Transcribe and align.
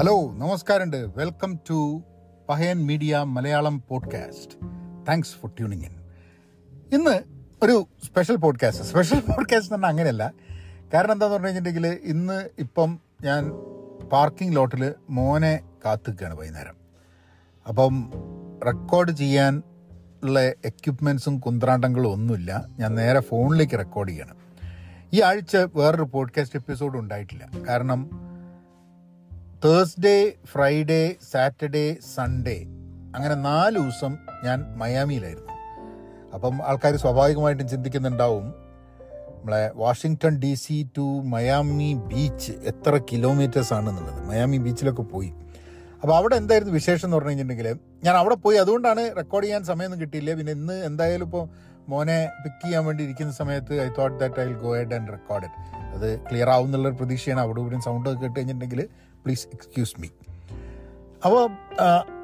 Hello 0.00 0.32
നമസ്കാരമുണ്ട്. 0.32 0.96
Welcome 1.16 1.58
to 1.70 2.02
Pahayan 2.48 2.86
media 2.86 3.18
Malayalam 3.18 3.82
podcast 3.88 4.52
thanks 5.08 5.34
for 5.34 5.50
tuning 5.50 5.84
in 5.84 5.90
ഇന്ന് 6.92 7.22
ഒരു 7.62 7.86
special 8.04 8.36
podcast 8.36 8.84
special 8.84 9.20
podcast 9.20 9.74
തന്നെ 9.74 9.88
അങ്ങനെയല്ല. 9.88 10.32
കാരണം 10.94 11.12
എന്താന്ന് 11.12 11.34
പറഞ്ഞു 11.34 11.46
കഴിഞ്ഞിട്ടുണ്ടെങ്കിൽ 11.46 11.98
ഇന്ന് 12.02 12.50
ഇപ്പം 12.58 12.98
ഞാൻ 13.22 13.50
പാർക്കിംഗ് 14.08 14.56
ലോട്ടിൽ 14.56 14.94
മോനെ 15.10 15.60
കാത്തുക്കുകയാണ് 15.84 16.36
വൈകുന്നേരം. 16.36 16.74
അപ്പം 17.68 18.12
റെക്കോർഡ് 18.66 19.10
ചെയ്യാൻ 19.10 19.62
ഉള്ള 20.24 20.40
എക്യുപ്മെൻസും 20.40 21.38
കുന്ത്രാണ്ടങ്ങളും 21.38 22.12
ഒന്നുമില്ല. 22.12 22.66
ഞാൻ 22.78 22.94
നേരെ 22.94 23.20
ഫോണിലേക്ക് 23.20 23.78
റെക്കോർഡ് 23.78 24.08
ചെയ്യണം. 24.08 24.36
ഈ 25.12 25.20
ആഴ്ച 25.20 25.56
വേറൊരു 25.56 26.02
പോഡ്കാസ്റ്റ് 26.02 26.58
എപ്പിസോഡ് 26.58 26.98
ഉണ്ടായിട്ടില്ല. 26.98 27.50
കാരണം 27.68 28.29
തേഴ്സ്ഡേ 29.64 30.32
ഫ്രൈഡേ 30.46 31.14
സാറ്റർഡേ 31.32 31.96
സൺഡേ 32.14 32.62
അങ്ങനെ 33.16 33.34
നാല് 33.34 33.76
ദിവസം 33.78 34.18
ഞാൻ 34.44 34.64
മയാമിയിലായിരുന്നു. 34.76 35.52
അപ്പം 36.34 36.66
ആൾക്കാർ 36.66 36.96
സ്വാഭാവികമായിട്ടും 36.96 37.68
ചിന്തിക്കുന്നുണ്ടാവും 37.68 38.46
നമ്മളെ 39.38 39.70
Washington 39.74 40.38
D 40.38 40.54
C 40.54 40.88
to 40.98 41.22
Miami 41.22 41.94
beach 41.94 42.52
എത്ര 42.52 43.00
കിലോമീറ്റേഴ്സ് 43.12 43.74
ആണെന്നുള്ളത്. 43.74 44.28
മയാമി 44.28 44.56
ബീച്ചിലൊക്കെ 44.56 45.02
പോയി. 45.02 45.32
അപ്പോൾ 46.02 46.16
അവിടെ 46.16 46.36
എന്തായിരുന്നു 46.36 46.74
വിശേഷം 46.74 47.06
എന്ന് 47.06 47.16
പറഞ്ഞു 47.16 47.30
കഴിഞ്ഞിട്ടുണ്ടെങ്കിൽ 47.30 47.78
ഞാൻ 48.04 48.16
അവിടെ 48.16 48.34
പോയി. 48.34 48.56
അതുകൊണ്ടാണ് 48.56 49.16
റെക്കോർഡ് 49.16 49.44
ചെയ്യാൻ 49.44 49.64
സമയമൊന്നും 49.64 50.00
കിട്ടിയില്ല. 50.00 50.34
പിന്നെ 50.34 50.52
ഇന്ന് 50.52 50.72
എന്തായാലും 50.72 51.26
ഇപ്പോൾ 51.26 51.48
മോനെ 51.88 52.28
പിക്ക് 52.44 52.64
ചെയ്യാൻ 52.64 52.86
വേണ്ടി 52.86 53.04
ഇരിക്കുന്ന 53.04 53.32
സമയത്ത് 53.32 53.80
I 53.82 53.88
thought 53.98 54.20
that 54.20 54.40
I 54.40 54.44
will 54.44 54.56
go 54.56 54.74
head 54.76 54.94
and 54.94 55.08
record 55.08 55.48
അത് 55.94 56.20
ക്ലിയർ 56.20 56.50
ആവും 56.50 56.66
എന്നുള്ളൊരു 56.66 56.94
പ്രതീക്ഷയാണ്. 56.94 57.40
അവിടെ 57.40 57.60
ഇവിടെയും 57.60 57.82
സൗണ്ട് 57.82 58.08
കേട്ട് 58.08 58.36
കഴിഞ്ഞിട്ടുണ്ടെങ്കിൽ 58.36 58.88
പ്ലീസ് 59.24 59.46
എക്സ്ക്യൂസ് 59.52 59.94
മീ. 60.00 60.08
അപ്പോൾ 61.24 61.42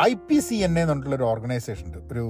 I 0.02 0.12
P 0.28 0.38
C 0.40 0.54
N 0.54 0.72
A 0.78 0.82
എന്ന് 0.82 0.90
പറഞ്ഞിട്ടുള്ള 0.90 1.16
ഒരു 1.16 1.26
ഓർഗനൈസേഷൻ 1.32 1.86
ഉണ്ട്. 1.86 1.98
ഒരു 2.12 2.24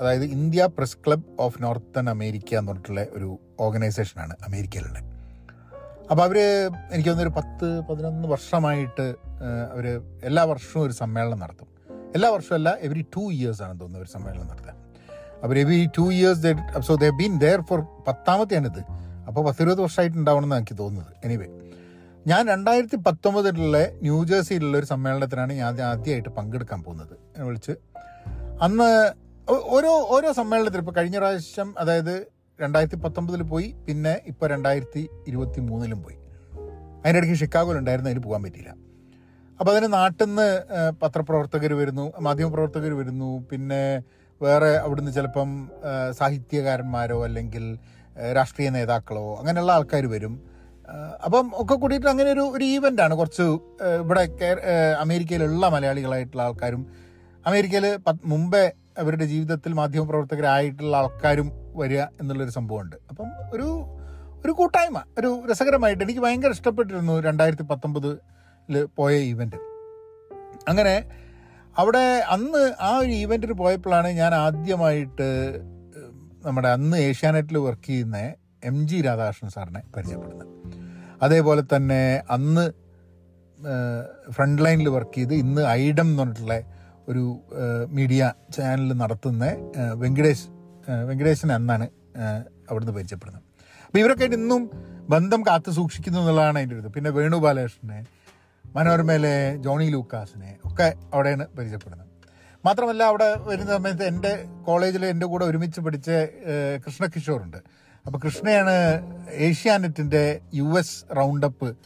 അതായത് 0.00 0.24
India 0.36 0.68
press 0.78 0.96
club 1.06 1.26
of 1.40 1.62
northern 1.62 2.08
America 2.10 2.54
എന്ന് 2.54 2.72
പറഞ്ഞിട്ടുള്ള 2.72 3.06
ഒരു 3.10 3.28
ഓർഗനൈസേഷനാണ് 3.60 4.34
അമേരിക്കയിലുള്ള 4.48 4.98
അപ്പോൾ 6.10 6.22
അവർ 6.22 6.38
എനിക്ക് 6.92 7.08
തോന്നുന്നൊരു 7.08 7.34
പത്ത് 7.38 7.68
പതിനൊന്ന് 7.88 8.28
വർഷമായിട്ട് 8.28 9.06
അവർ 9.74 9.86
എല്ലാ 10.22 10.42
വർഷവും 10.50 10.82
ഒരു 10.86 10.92
സമ്മേളനം 10.92 11.38
നടത്തും. 11.38 11.68
എല്ലാ 12.14 12.28
വർഷവും 12.30 12.56
അല്ല 12.56 12.70
എവറി 12.80 13.02
ടു 13.16 13.24
ഇയേഴ്സ് 13.32 13.62
ആണ് 13.62 13.74
തോന്നുന്നു 13.80 14.04
ഒരു 14.04 14.10
സമ്മേളനം 14.12 14.46
നടത്തുക 14.46 14.74
അപ്പോൾ 15.42 15.56
every 15.58 15.88
two 15.98 16.04
years 16.12 16.54
so 16.88 16.94
they 16.94 17.08
been 17.20 17.34
there 17.38 17.60
for 17.60 17.80
പത്താമത്തെയാണിത്. 18.08 18.80
അപ്പോൾ 19.28 19.42
പത്തിരുപത് 19.44 19.80
വർഷമായിട്ട് 19.80 20.16
ഉണ്ടാവണമെന്നാണ് 20.16 20.62
എനിക്ക് 20.62 20.78
തോന്നുന്നത്. 20.82 21.12
എനിവേ 21.24 21.48
ഞാൻ 22.26 22.48
രണ്ടായിരത്തി 22.48 22.96
പത്തൊമ്പതിലുള്ള 22.96 23.86
ന്യൂജേഴ്സിയിലുള്ള 23.86 24.78
ഒരു 24.78 24.86
സമ്മേളനത്തിനാണ് 24.86 25.52
ഞാൻ 25.52 25.66
ആദ്യ- 25.66 25.84
ആദ്യമായിട്ട് 25.84 26.28
പങ്കെടുക്കാൻ 26.28 26.82
പോകുന്നത്. 26.82 27.42
വിളിച്ച്. 27.42 27.72
അന്ന് 28.62 29.12
ഓരോ 29.50 29.90
ഓരോ 29.90 30.32
സമ്മേളനത്തിൽ 30.32 30.78
ഇപ്പോൾ 30.78 30.92
കഴിഞ്ഞ 30.92 31.18
പ്രാവശ്യം 31.18 31.74
അതായത് 31.78 32.26
രണ്ടായിരത്തി 32.60 32.96
പത്തൊമ്പതിൽ 32.96 33.42
പോയി 33.42 33.74
പിന്നെ 33.88 34.20
ഇപ്പോൾ 34.26 34.50
രണ്ടായിരത്തി 34.50 35.08
ഇരുപത്തി 35.28 35.60
മൂന്നിലും 35.60 36.02
പോയി. 36.02 36.16
അതിന്റെ 37.04 37.18
ഇടയ്ക്ക് 37.18 37.36
ഷിക്കാഗോയിലുണ്ടായിരുന്നു 37.36 38.10
അതിന് 38.10 38.22
പോകാൻ 38.22 38.42
പറ്റിയില്ല. 38.42 38.74
അപ്പോൾ 39.60 39.76
അതിന് 39.76 39.92
നാട്ടിൽ 39.92 40.24
നിന്ന് 40.24 40.62
പത്രപ്രവർത്തകർ 40.90 41.72
വരുന്നു 41.74 42.12
മാധ്യമപ്രവർത്തകർ 42.20 42.92
വരുന്നു 42.92 43.46
പിന്നെ 43.50 44.02
വേറെ 44.42 44.76
അവിടുന്ന് 44.76 45.12
ചിലപ്പം 45.12 45.70
സാഹിത്യകാരന്മാരോ 46.10 47.24
അല്ലെങ്കിൽ 47.24 47.78
രാഷ്ട്രീയ 48.36 48.68
നേതാക്കളോ 48.68 49.36
അങ്ങനെയുള്ള 49.36 49.72
ആൾക്കാർ 49.72 50.06
വരും. 50.06 50.55
അപ്പം 51.24 51.50
ഒക്കെ 51.54 51.74
കൂടിയിട്ട് 51.74 52.06
അങ്ങനെ 52.06 52.32
ഒരു 52.32 52.40
ഒരു 52.40 52.64
ഈവന്റാണ് 52.64 53.14
കുറച്ച് 53.14 53.42
ഇവിടെ 53.82 54.28
അമേരിക്കയിലുള്ള 54.98 55.68
മലയാളികളായിട്ടുള്ള 55.68 56.42
ആൾക്കാരും 56.42 56.86
അമേരിക്കയിൽ 57.46 57.98
മുമ്പേ 58.24 58.72
അവരുടെ 58.98 59.24
ജീവിതത്തിൽ 59.24 59.72
മാധ്യമപ്രവർത്തകരായിട്ടുള്ള 59.72 60.96
ആൾക്കാരും 60.96 61.52
വരിക 61.74 62.00
എന്നുള്ളൊരു 62.00 62.50
സംഭവമുണ്ട്. 62.50 62.96
അപ്പം 63.10 63.26
ഒരു 63.52 63.86
ഒരു 64.44 64.52
കൂട്ടായ്മ 64.52 65.02
ഒരു 65.18 65.42
രസകരമായിട്ട് 65.50 66.04
എനിക്ക് 66.04 66.20
ഭയങ്കര 66.20 66.50
ഇഷ്ടപ്പെട്ടിരുന്നു 66.50 67.20
രണ്ടായിരത്തി 67.20 67.62
പത്തൊമ്പതിൽ 67.62 68.18
പോയ 68.94 69.16
ഈവന്റ് 69.16 69.56
അങ്ങനെ 70.68 71.04
അവിടെ 71.78 72.24
അന്ന് 72.28 72.72
ആ 72.80 72.96
ഒരു 72.96 73.08
ഈവന്റിന് 73.08 73.52
പോയപ്പോഴാണ് 73.52 74.08
ഞാൻ 74.08 74.34
ആദ്യമായിട്ട് 74.34 75.28
നമ്മുടെ 76.44 76.68
അന്ന് 76.68 76.96
ഏഷ്യാനെറ്റിൽ 76.96 77.58
വർക്ക് 77.58 77.86
ചെയ്യുന്ന 77.86 78.34
എം 78.64 78.88
ജി 78.88 79.00
രാധാകൃഷ്ണൻ 79.00 79.50
സാറിനെ 79.50 79.82
പരിചയപ്പെടുന്നത്. 79.96 80.75
അതേപോലെ 81.22 81.62
തന്നെ 81.76 82.22
അന്ന് 82.30 82.64
ഫ്രണ്ട് 84.32 84.64
ലൈനിൽ 84.64 84.88
വർക്ക് 84.88 85.14
ചെയ്ത് 85.14 85.34
ഇന്ന് 85.34 85.62
ഐഡം 85.62 86.06
എന്ന് 86.06 86.22
പറഞ്ഞിട്ടുള്ള 86.22 86.56
ഒരു 87.08 87.24
മീഡിയ 87.88 88.32
ചാനൽ 88.56 88.92
നടത്തുന്ന 88.92 89.44
വെങ്കടേഷ് 89.92 90.46
വെങ്കടേഷൻ 91.08 91.52
എന്നാണ് 91.52 91.86
അവിടുന്ന് 92.70 92.92
പരിചയപ്പെടുന്നത്. 92.92 93.44
അപ്പോൾ 93.86 93.98
ഇവരൊക്കെ 93.98 94.24
ഇന്നും 94.24 94.62
ബന്ധം 95.08 95.42
കാത്തു 95.42 95.70
സൂക്ഷിക്കുന്നു 95.70 96.18
എന്നുള്ളതാണ് 96.18 96.58
അതിന്റെ 96.58 96.76
ഒരു 96.76 96.88
പിന്നെ 96.88 97.10
വേണു 97.10 97.36
ബാലകൃഷ്ണനെ 97.36 97.98
മനോരമയിലെ 98.76 99.56
ജോണി 99.56 99.84
ലൂക്കാസിനെ 99.84 100.56
ഒക്കെ 100.64 100.94
അവിടെയാണ് 101.14 101.46
പരിചയപ്പെടുന്നത്. 101.58 102.08
മാത്രമല്ല 102.64 103.02
അവിടെ 103.02 103.28
വരുന്ന 103.48 103.70
സമയത്ത് 103.76 104.04
എന്റെ 104.04 104.44
കോളേജിൽ 104.66 105.06
എന്റെ 105.06 105.26
കൂടെ 105.26 105.44
ഒരുമിച്ച് 105.44 105.80
പഠിച്ച 105.80 106.10
കൃഷ്ണകിഷോറുണ്ട്. 106.86 107.58
അപ്പോൾ 108.06 108.18
കൃഷ്ണയാണ് 108.18 108.74
ഏഷ്യാനെറ്റിന്റെ 109.30 110.40
യു 110.54 110.78
എസ് 110.78 111.16
റൗണ്ടപ്പ്. 111.16 111.76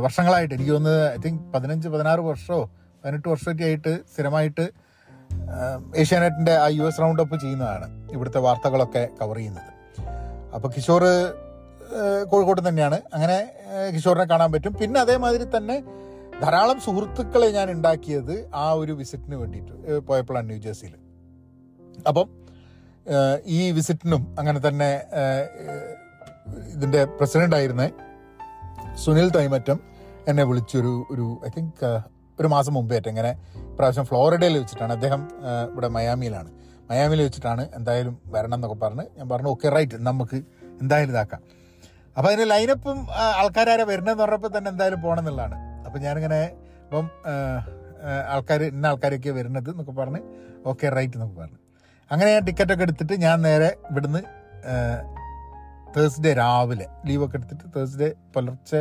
വർഷങ്ങളായിട്ട് 0.00 0.54
എനിക്ക് 0.54 0.72
തോന്നുന്നത് 0.72 1.12
ഐ 1.12 1.16
തിങ്ക് 1.16 1.52
പതിനഞ്ച് 1.52 1.88
പതിനാറ് 1.88 2.20
വർഷമോ 2.20 2.70
പതിനെട്ട് 3.04 3.28
വർഷമൊക്കെ 3.28 3.64
ആയിട്ട് 3.64 3.98
സ്ഥിരമായിട്ട് 4.14 4.70
ഏഷ്യാനെറ്റിന്റെ 5.96 6.52
ആ 6.52 6.68
യു 6.68 6.82
എസ് 6.82 7.00
റൗണ്ടപ്പ് 7.00 7.40
ചെയ്യുന്നതാണ് 7.40 8.12
ഇവിടുത്തെ 8.12 8.38
വാർത്തകളൊക്കെ 8.38 9.08
കവർ 9.22 9.36
ചെയ്യുന്നത്. 9.36 9.72
അപ്പോൾ 10.54 10.68
കിഷോർ 10.68 11.04
കോഴിക്കോട് 12.30 12.68
തന്നെയാണ്. 12.68 13.00
അങ്ങനെ 13.14 13.50
കിഷോറിനെ 13.94 14.24
കാണാൻ 14.24 14.52
പറ്റും. 14.52 14.74
പിന്നെ 14.74 15.00
അതേമാതിരി 15.00 15.46
തന്നെ 15.56 15.82
ധാരാളം 16.42 16.80
സുഹൃത്തുക്കളെ 16.80 17.50
ഞാൻ 17.50 17.70
ഉണ്ടാക്കിയത് 17.70 18.50
ആ 18.54 18.72
ഒരു 18.72 18.92
വിസിറ്റിന് 18.92 19.36
വേണ്ടിയിട്ട് 19.36 20.00
പോയപ്പോഴാണ് 20.06 20.48
ന്യൂജേഴ്സിയിൽ 20.48 20.94
അപ്പം 22.08 22.45
ഈ 23.56 23.58
വിസിറ്റിനും 23.76 24.22
അങ്ങനെ 24.38 24.60
തന്നെ 24.68 24.90
ഇതിന്റെ 26.74 27.04
പ്രസിഡന്റ് 27.18 27.56
ആയിരുന്ന 27.56 27.84
സുനിൽ 29.04 29.28
തൈമറ്റം 29.36 29.78
എന്നെ 30.30 30.44
വിളിച്ചൊരു 30.44 30.92
ഒരു 31.12 31.26
ഐ 31.46 31.50
തിങ്ക് 31.56 31.82
ഒരു 32.40 32.48
മാസം 32.54 32.74
മുമ്പേറ്റം. 32.74 33.10
ഇങ്ങനെ 33.10 33.32
പ്രാവശ്യം 33.76 34.04
ഫ്ലോറിഡയിൽ 34.04 34.54
വെച്ചിട്ടാണ്. 34.58 34.92
അദ്ദേഹം 34.92 35.20
ഇവിടെ 35.72 35.88
മയാമിയിലാണ്. 35.96 36.50
മയാമിയിൽ 36.90 37.22
വെച്ചിട്ടാണ് 37.22 37.62
എന്തായാലും 37.78 38.14
വരണം 38.34 38.56
എന്നൊക്കെ 38.58 38.78
പറഞ്ഞ് 38.84 39.04
ഞാൻ 39.18 39.28
പറഞ്ഞു 39.32 39.50
ഓക്കെ 39.54 39.68
റൈറ്റ് 39.76 39.96
നമുക്ക് 40.08 40.38
എന്തായാലും 40.82 41.12
ഇതാക്കാം. 41.14 41.42
അപ്പോൾ 42.16 42.28
അതിന് 42.30 42.50
ലൈനപ്പും 42.50 42.98
ആൾക്കാരാരെ 43.40 43.84
വരണമെന്ന് 43.92 44.22
പറഞ്ഞപ്പോൾ 44.22 44.52
തന്നെ 44.56 44.70
എന്തായാലും 44.70 45.00
പോകണം 45.02 45.22
എന്നുള്ളതാണ്. 45.22 45.56
അപ്പം 45.86 46.00
ഞാനിങ്ങനെ 46.06 46.40
ഇപ്പം 46.84 47.06
ആൾക്കാർ 48.34 48.62
ഇന്ന 48.62 48.86
ആൾക്കാരൊക്കെ 48.86 49.30
വരുന്നത് 49.30 49.70
എന്നൊക്കെ 49.70 49.94
പറഞ്ഞ് 50.00 50.20
ഓക്കെ 50.72 50.88
റൈറ്റ് 50.96 51.16
എന്നൊക്കെ 51.16 51.36
പറഞ്ഞു. 51.40 51.60
അങ്ങനെ 52.10 52.32
ഞാൻ 52.32 52.44
ടിക്കറ്റൊക്കെ 52.44 52.82
എടുത്തിട്ട് 52.82 53.14
ഞാൻ 53.22 53.42
നേരെ 53.42 53.76
ഇവിടുന്ന് 53.90 54.20
തേഴ്സ്ഡേ 55.94 56.32
രാവിലെ 56.32 56.86
ലീവൊക്കെ 57.06 57.36
എടുത്തിട്ട് 57.36 57.64
തേഴ്സ്ഡേ 57.76 58.08
പുലർച്ചെ 58.34 58.80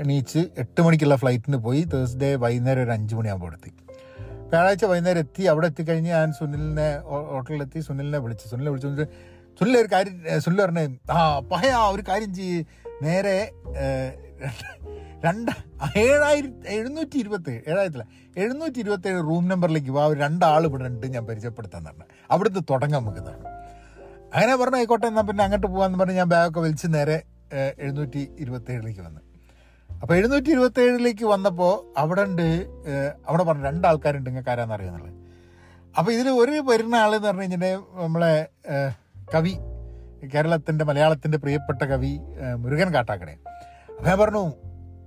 എണീച്ച് 0.00 0.38
എട്ട് 0.58 0.80
മണിക്കുള്ള 0.82 1.16
ഫ്ലൈറ്റിന് 1.16 1.56
പോയി. 1.56 1.82
തേഴ്സ്ഡേ 1.82 2.34
വൈകുന്നേരം 2.34 2.82
ഒരു 2.82 2.90
അഞ്ച് 2.90 3.14
മണിയാകുമ്പോൾ 3.14 3.52
എത്തി 3.54 3.72
വ്യാഴാഴ്ച 4.50 4.84
വൈകുന്നേരം 4.84 5.18
എത്തി. 5.18 5.42
അവിടെ 5.42 5.66
എത്തിക്കഴിഞ്ഞ് 5.66 6.10
ഞാൻ 6.10 6.32
സുനിലിനെ 6.32 6.88
ഹോട്ടലിലെത്തി 7.32 7.80
സുനിലിനെ 7.80 8.18
വിളിച്ചു 8.18 8.48
സുനിലിനെ 8.48 8.70
വിളിച്ചു 8.70 9.06
സുനിലൊരു 9.58 9.88
കാര്യം 9.92 10.16
സുനിൽ 10.40 10.62
പറഞ്ഞേ 10.62 10.84
ആ 11.10 11.38
പഹയാ 11.52 11.78
ഒരു 11.90 12.02
കാര്യം 12.08 12.34
ചെയ്യ്. 12.34 12.64
നേരെ 13.02 13.36
രണ്ട് 15.24 15.50
ഏഴായിരത്തി 15.98 16.66
എഴുന്നൂറ്റി 16.76 17.16
ഇരുപത്തി 17.22 17.50
ഏഴ് 17.50 17.62
ഏഴായിരത്തില്ല 17.70 18.04
എഴുന്നൂറ്റി 18.42 18.78
ഇരുപത്തി 18.84 19.08
ഏഴ് 19.10 19.20
റൂം 19.28 19.44
നമ്പറിലേക്ക് 19.48 19.92
വാ 19.96 20.04
രണ്ടാൾ 20.22 20.64
ഇവിടെ 20.68 20.84
ഉണ്ട് 20.90 21.06
ഞാൻ 21.14 21.24
പരിചയപ്പെടുത്താൻ 21.30 21.84
പറഞ്ഞു. 21.84 22.06
അവിടുന്ന് 22.30 22.62
തുടങ്ങാൻ 22.70 23.00
നമുക്ക് 23.02 23.22
തന്നെ 23.28 23.52
അങ്ങനെ 24.34 24.56
പറഞ്ഞു 24.62 24.78
ആയിക്കോട്ടെ 24.80 25.06
എന്നാൽ 25.06 25.24
പിന്നെ 25.28 25.42
അങ്ങോട്ട് 25.44 25.66
പോകാമെന്ന് 25.66 25.98
പറഞ്ഞ് 25.98 26.16
ഞാൻ 26.16 26.28
ബാഗൊക്കെ 26.34 26.60
വലിച്ച് 26.60 26.88
നേരെ 26.96 27.16
എഴുന്നൂറ്റി 27.84 28.22
ഇരുപത്തി 28.42 28.70
ഏഴിലേക്ക് 28.74 29.02
വന്നു. 29.06 29.20
അപ്പോൾ 30.02 30.14
എഴുന്നൂറ്റി 30.14 30.50
ഇരുപത്തി 30.50 30.80
ഏഴിലേക്ക് 30.80 31.26
വന്നപ്പോൾ 31.34 31.72
അവിടെ 32.02 32.22
ഉണ്ട് 32.28 32.46
അവിടെ 33.28 33.44
പറഞ്ഞു 33.48 33.64
രണ്ടാൾക്കാരുണ്ട് 33.64 34.28
നിങ്ങൾക്ക് 34.30 34.52
ആരാന്ന് 34.54 34.74
അറിയാന്നുള്ളത്. 34.74 35.14
അപ്പോൾ 35.98 36.10
ഇതിൽ 36.12 36.28
ഒരു 36.40 36.62
വരുന്ന 36.70 36.94
ആളെന്ന് 37.04 37.28
പറഞ്ഞു 37.28 37.42
കഴിഞ്ഞിട്ടുണ്ടെങ്കിൽ 37.42 38.02
നമ്മളെ 38.04 38.32
കവി 39.34 39.54
കേരളത്തിന്റെ 40.32 40.84
മലയാളത്തിന്റെ 40.84 41.38
പ്രിയപ്പെട്ട 41.38 41.82
കവി 41.92 42.12
മുരുകൻ 42.62 42.88
കാട്ടാക്കട 42.94 43.30
അപ്പോൾ 43.96 44.08
ഞാൻ 44.10 44.18
പറഞ്ഞു 44.22 44.42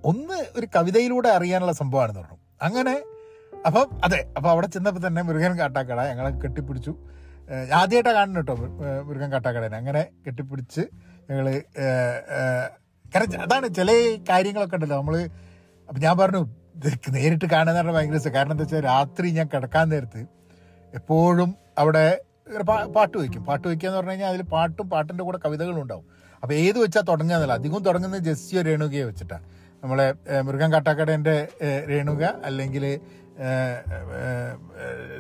ഒന്ന് 0.09 0.37
ഒരു 0.57 0.67
കവിതയിലൂടെ 0.75 1.29
അറിയാനുള്ള 1.37 1.73
സംഭവമാണെന്ന് 1.79 2.21
പറഞ്ഞു. 2.21 2.39
അങ്ങനെ 2.67 2.95
അപ്പം 3.67 3.87
അതെ 4.05 4.19
അപ്പോൾ 4.37 4.49
അവിടെ 4.53 4.67
ചെന്നപ്പോൾ 4.75 5.01
തന്നെ 5.05 5.21
മുരുകൻ 5.27 5.53
കാട്ടാക്കട 5.61 5.99
ഞങ്ങളെ 6.11 6.29
കെട്ടിപ്പിടിച്ചു. 6.43 6.91
ആദ്യമായിട്ടാണ് 7.79 8.15
കാണുന്നത് 8.17 8.41
കേട്ടോ 8.41 8.55
മുരുകൻ 9.07 9.29
കാട്ടാക്കടേനെ. 9.33 9.77
അങ്ങനെ 9.81 10.01
കെട്ടിപ്പിടിച്ച് 10.25 10.83
ഞങ്ങൾ 11.29 11.47
കാരണം 13.13 13.41
അതാണ് 13.45 13.67
ചില 13.77 13.91
കാര്യങ്ങളൊക്കെ 14.29 14.77
ഉണ്ടല്ലോ. 14.77 14.97
നമ്മൾ 15.01 15.15
അപ്പം 15.89 16.01
ഞാൻ 16.05 16.15
പറഞ്ഞു 16.21 16.41
നേരിട്ട് 16.83 17.09
നേരിട്ട് 17.15 17.45
എന്ന് 17.45 17.57
പറഞ്ഞാൽ 17.57 17.93
ഭയങ്കര 17.97 18.31
കാരണം 18.37 18.53
എന്താ 18.55 18.65
വെച്ചാൽ 18.65 18.83
രാത്രി 18.91 19.29
ഞാൻ 19.37 19.47
കിടക്കാൻ 19.53 19.85
നേരത്ത് 19.93 20.21
എപ്പോഴും 20.99 21.49
അവിടെ 21.81 22.05
പാട്ട് 22.95 23.15
വയ്ക്കും. 23.21 23.41
പാട്ട് 23.49 23.65
വയ്ക്കുക 23.69 23.87
എന്ന് 23.89 23.97
പറഞ്ഞു 23.97 24.13
കഴിഞ്ഞാൽ 24.13 24.29
അതിൽ 24.33 24.43
പാട്ടും 24.55 24.85
പാട്ടിന്റെ 24.93 25.23
കൂടെ 25.27 25.39
കവിതകളും 25.45 25.81
ഉണ്ടാവും. 25.83 26.05
അപ്പോൾ 26.43 26.53
ഏത് 26.53 26.79
വെച്ചാൽ 26.79 27.01
തുടങ്ങാന്നല്ല 27.01 27.53
അധികം 27.53 27.83
തുടങ്ങുന്നത് 27.83 28.21
ജെസ്സി 28.21 28.61
രേണുകയെ 28.61 29.03
വെച്ചിട്ടാണ്. 29.03 29.43
നമ്മളെ 29.83 30.13
മൃഗം 30.41 30.73
കാട്ടാക്കടേന്റെ 30.73 31.47
രേണുക 31.89 32.23
അല്ലെങ്കിൽ 32.43 32.99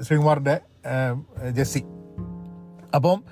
ശ്രീകുമാറിന്റെ 0.01 0.59
ജസ്സി. 1.49 1.79
അപ്പം 2.95 3.23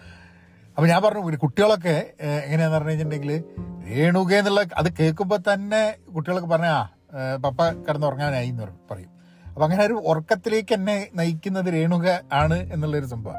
അപ്പം 0.69 0.87
ഞാൻ 0.87 1.01
പറഞ്ഞു 1.01 1.21
ഒരു 1.21 1.37
കുട്ടികളൊക്കെ 1.37 2.13
എങ്ങനെയാന്ന് 2.21 2.77
പറഞ്ഞു 2.77 2.89
കഴിഞ്ഞിട്ടുണ്ടെങ്കിൽ 2.89 3.43
രേണുക 3.87 4.33
എന്നുള്ള 4.33 4.65
അത് 4.75 4.93
കേൾക്കുമ്പോൾ 4.99 5.39
തന്നെ 5.53 5.95
കുട്ടികളൊക്കെ 6.15 6.49
പറഞ്ഞ 6.49 6.65
ആ 6.65 6.87
പപ്പ 7.45 7.67
കിടന്നുറങ്ങാനായി 7.69 8.49
എന്ന് 8.49 8.63
പറ- 8.63 8.87
പറയും. 8.91 9.09
അപ്പം 9.47 9.63
അങ്ങനെ 9.63 9.85
ഒരു 9.85 9.93
ഉറക്കത്തിലേക്ക് 9.93 10.73
എന്നെ 10.73 11.07
നയിക്കുന്നത് 11.15 11.73
രേണുക 11.73 12.21
ആണ് 12.33 12.73
എന്നുള്ളൊരു 12.73 13.05
സംഭവം. 13.05 13.37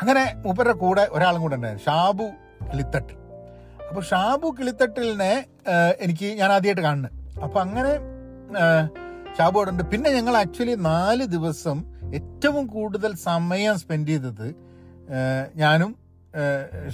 അങ്ങനെ 0.00 0.34
മൂപ്പരുടെ 0.36 0.72
കൂടെ 0.72 1.08
ഒരാളും 1.10 1.42
കൂടെ 1.42 1.54
ഉണ്ടായിരുന്നു. 1.54 1.84
ഷാബു 1.84 2.22
കിളിത്തട്ട് 2.72 3.19
അപ്പോൾ 3.90 4.04
ഷാബു 4.10 4.48
കിളിത്തട്ടിലിനെ 4.58 5.32
എനിക്ക് 6.04 6.28
ഞാൻ 6.40 6.50
ആദ്യമായിട്ട് 6.56 6.82
കാണുന്നത് 6.86 7.14
അപ്പം 7.44 7.60
അങ്ങനെ 7.64 7.92
ഷാബു 9.36 9.56
അവിടെ 9.58 9.70
ഉണ്ട്. 9.72 9.84
പിന്നെ 9.92 10.10
ഞങ്ങൾ 10.16 10.34
ആക്ച്വലി 10.42 10.74
നാല് 10.90 11.24
ദിവസം 11.34 11.78
ഏറ്റവും 12.18 12.64
കൂടുതൽ 12.74 13.10
സമയം 13.28 13.74
സ്പെൻഡ് 13.82 14.12
ചെയ്തത് 14.12 14.46
ഞാനും 15.62 15.90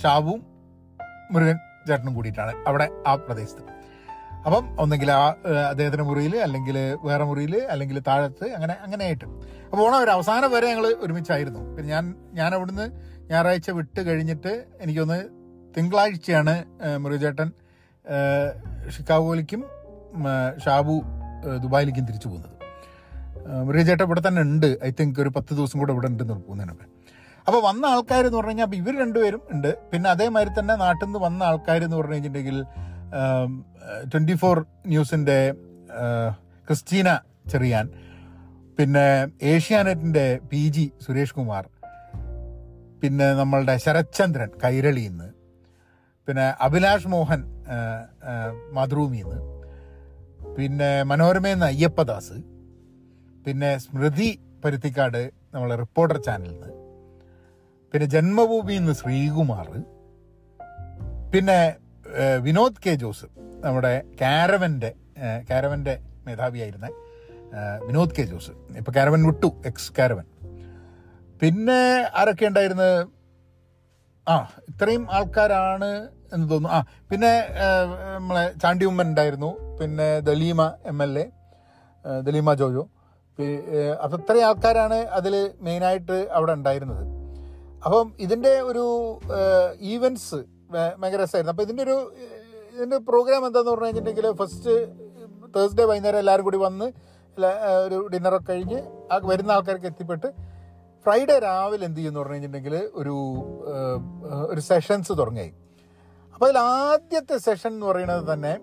ഷാബും 0.03 0.41
മുരുകൻ 1.35 1.57
ചേട്ടനും 1.89 2.15
കൂടിയിട്ടാണ് 2.17 2.53
അവിടെ 2.69 2.87
ആ 3.07 3.15
പ്രദേശത്ത്. 3.27 3.63
അപ്പം 4.47 4.65
ഒന്നെങ്കിൽ 4.83 5.11
ആ 5.19 5.23
അദ്ദേഹത്തിന്റെ 5.71 6.07
മുറിയിൽ 6.11 6.35
അല്ലെങ്കിൽ 6.47 6.77
വേറെ 7.09 7.25
മുറിയിൽ 7.31 7.55
അല്ലെങ്കിൽ 7.73 7.97
താഴത്ത് 8.09 8.47
അങ്ങനെ 8.57 8.75
അങ്ങനെ 8.85 9.03
ആയിട്ട് 9.07 9.25
അപ്പോൾ 9.71 9.83
ഓണം 9.87 9.99
ഒരു 10.05 10.13
അവസാനം 10.17 10.51
വരെ 10.57 10.67
ഞങ്ങൾ 10.73 10.87
ഒരുമിച്ചായിരുന്നു. 11.05 11.63
പിന്നെ 11.77 11.89
ഞാൻ 11.95 12.05
ഞാൻ 12.41 12.51
അവിടുന്ന് 12.59 12.87
ഞായറാഴ്ച 13.31 13.71
വിട്ട് 13.79 14.01
കഴിഞ്ഞിട്ട് 14.09 14.53
എനിക്കൊന്ന് 14.85 15.19
തിങ്കളാഴ്ചയാണ് 15.77 16.65
മുരുകചേട്ടൻ 16.99 17.49
ഷിക്കാഗോയിലേക്കും 18.97 19.63
ഷാബു 20.65 20.95
ദുബായിലേക്കും 21.63 22.05
തിരിച്ചു 22.07 22.29
പോകുന്നത്. 22.29 22.53
മുരുകചേട്ടൻ 23.67 24.05
ഇവിടെ 24.05 24.23
തന്നെ 24.29 24.43
ഉണ്ട്. 24.43 24.79
ഐ 24.85 24.91
തിങ്ക് 25.01 25.21
ഒരു 25.21 25.29
പത്ത് 25.29 25.53
ദിവസം 25.55 25.79
കൂടെ 25.79 25.93
ഇവിടെ 25.93 26.07
ഉണ്ടെന്ന് 26.07 26.35
പോകുന്നതിനൊക്കെ 26.35 26.87
അപ്പോൾ 27.49 27.61
വന്ന 27.69 27.87
ആൾക്കാർ 27.87 28.27
എന്ന് 28.27 28.39
പറഞ്ഞു 28.39 28.51
കഴിഞ്ഞാൽ 28.51 28.75
ഇവർ 28.75 28.95
രണ്ടുപേരും 29.01 29.43
ഉണ്ട്. 29.51 29.79
പിന്നെ 29.93 30.11
അതേമാതിരി 30.11 30.51
തന്നെ 30.61 30.75
നാട്ടിൽ 30.75 31.05
നിന്ന് 31.05 31.19
വന്ന 31.19 31.45
ആൾക്കാർ 31.45 31.85
എന്ന് 31.85 31.97
പറഞ്ഞു 31.97 32.13
കഴിഞ്ഞിട്ടുണ്ടെങ്കിൽ 32.13 32.65
ട്വന്റി 34.13 34.33
ഫോർ 34.33 34.67
ന്യൂസിന്റെ 34.87 35.55
ക്രിസ്റ്റീന 36.69 37.19
ചെറിയാൻ 37.51 37.91
പിന്നെ 38.79 39.07
ഏഷ്യാനെറ്റിന്റെ 39.43 40.41
പി 40.53 40.69
ജി 40.69 40.93
സുരേഷ് 41.07 41.35
കുമാർ 41.35 41.65
പിന്നെ 43.03 43.35
നമ്മളുടെ 43.35 43.77
ശരത്ചന്ദ്രൻ 43.77 44.51
കൈരളിയിൽ 44.65 45.11
നിന്ന് 45.11 45.36
പിന്നെ 46.29 46.47
അഭിലാഷ് 46.61 47.09
മോഹൻ 47.09 47.43
നിന്ന് 48.79 49.39
പിന്നെ 50.57 51.03
മനോരമയെന്ന് 51.03 51.67
അയ്യപ്പദാസ്. 51.67 52.37
പിന്നെ 53.47 53.71
സ്മൃതി 53.79 54.31
പരുത്തിക്കാട് 54.65 55.23
നമ്മളെ 55.55 55.75
റിപ്പോർട്ടർ 55.75 56.19
ചാനലിൽ 56.27 56.53
നിന്ന് 56.53 56.71
പിന്നെ 57.93 58.07
ജന്മഭൂമിയിൽ 58.15 58.79
നിന്ന് 58.79 58.93
ശ്രീകുമാർ. 58.93 59.69
പിന്നെ 61.33 61.59
വിനോദ് 62.47 62.83
കെ 62.87 62.95
ജോസ് 62.95 63.27
നമ്മുടെ 63.65 63.93
കാരവന്റെ 64.21 64.91
കാരവന്റെ 65.51 65.95
മേധാവിയായിരുന്ന 66.27 66.89
വിനോദ് 67.87 68.17
കെ 68.19 68.23
ജോസ്. 68.23 68.53
ഇപ്പം 68.77 68.93
കാരവൻ 68.97 69.23
വിട്ടു 69.27 69.51
എക്സ് 69.67 69.93
കാരവൻ. 69.99 70.27
പിന്നെ 71.41 71.81
ആരൊക്കെ 72.15 72.47
ഉണ്ടായിരുന്നു 72.47 72.91
ആ 74.27 74.37
ഇത്രയും 74.69 75.05
ആൾക്കാരാണ് 75.11 75.91
എന്ന് 76.35 76.47
തോന്നുന്നു. 76.51 76.71
ആ 76.77 76.79
പിന്നെ 77.11 77.33
നമ്മളെ 78.17 78.45
ചാണ്ടി 78.63 78.85
ഉമ്മൻ 78.91 79.07
ഉണ്ടായിരുന്നു. 79.13 79.51
പിന്നെ 79.81 80.09
Daleema 80.31 80.63
M 80.93 80.99
L 81.03 81.13
A 81.23 81.27
Daleema 82.29 82.55
Jojo. 82.61 82.85
അപ്പം 84.05 84.19
ഇത്രയും 84.23 84.47
ആൾക്കാരാണ് 84.49 84.99
അതിൽ 85.19 85.35
മെയിനായിട്ട് 85.67 86.19
അവിടെ 86.37 86.53
ഉണ്ടായിരുന്നത്. 86.59 87.05
അപ്പം 87.87 88.07
ഇതിന്റെ 88.27 88.53
ഒരു 88.71 88.85
ഈവൻസ് 89.95 90.39
ഭയങ്കര 90.75 91.21
രസമായിരുന്നു. 91.23 91.53
അപ്പം 91.55 91.65
ഇതിന്റെ 91.67 91.83
ഒരു 91.89 91.97
ഇതിന്റെ 92.77 92.99
പ്രോഗ്രാം 93.09 93.43
എന്താന്ന് 93.49 93.71
പറഞ്ഞു 93.71 93.87
കഴിഞ്ഞിട്ടുണ്ടെങ്കിൽ 93.87 94.27
ഫസ്റ്റ് 94.41 94.73
തേഴ്സ്ഡേ 95.55 95.85
വൈകുന്നേരം 95.91 96.21
എല്ലാവരും 96.23 96.45
കൂടി 96.45 96.59
വന്ന് 96.67 96.87
ഒരു 97.87 97.97
ഡിന്നറൊക്കെ 98.13 98.51
കഴിഞ്ഞ് 98.51 98.79
ആ 99.13 99.17
വരുന്ന 99.31 99.51
ആൾക്കാർക്ക് 99.57 99.89
എത്തിപ്പെട്ട് 99.93 100.29
ഫ്രൈഡേ 101.07 101.37
രാവിലെ 101.45 101.85
എന്ത് 101.87 101.99
ചെയ്യുമെന്ന് 101.99 102.21
പറഞ്ഞു 102.21 102.35
കഴിഞ്ഞിട്ടുണ്ടെങ്കിൽ 102.35 102.77
ഒരു 103.01 103.15
ഒരു 104.53 104.63
സെഷൻസ് 104.69 105.13
തുടങ്ങി. 105.19 105.47
അപ്പോൾ 106.37 106.47
അതിൽ 106.47 106.59
ആദ്യത്തെ 106.59 107.39
സെഷൻ 107.39 107.69
എന്ന് 107.69 107.87
പറയുന്നത് 107.87 108.33
തന്നെ 108.33 108.59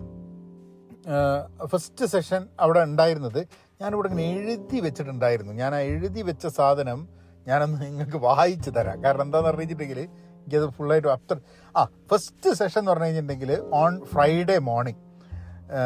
ഫസ്റ്റ് 1.65 2.05
സെഷൻ 2.05 2.47
അവിടെ 2.59 2.79
ഉണ്ടായിരുന്നത് 2.79 3.47
ഞാനിവിടെ 3.81 4.09
ഇങ്ങനെ 4.09 4.25
എഴുതി 4.33 4.79
വെച്ചിട്ടുണ്ടായിരുന്നു. 4.79 5.53
ഞാൻ 5.53 5.75
ആ 5.75 5.79
എഴുതി 5.79 6.21
വെച്ച 6.21 6.47
സാധനം 6.47 7.07
ഞാനൊന്ന് 7.47 7.81
നിങ്ങൾക്ക് 7.85 8.17
വായിച്ചു 8.17 8.69
തരാം. 8.69 9.03
കാരണം 9.03 9.21
എന്താണെന്ന് 9.21 9.49
അറിയിച്ചിട്ടുണ്ടെങ്കിൽ 9.49 9.99
എനിക്കത് 9.99 10.69
ഫുള്ളായിട്ട് 10.69 11.07
അത്ര 11.07 11.37
ആ 11.77 11.83
ഫസ്റ്റ് 12.11 12.53
സെഷൻ 12.53 12.79
എന്ന് 12.79 12.91
പറഞ്ഞു 12.91 13.05
കഴിഞ്ഞിട്ടുണ്ടെങ്കിൽ 13.05 13.51
ഓൺ 13.73 14.05
ഫ്രൈഡേ 14.05 14.57
മോർണിംഗ് 14.57 15.01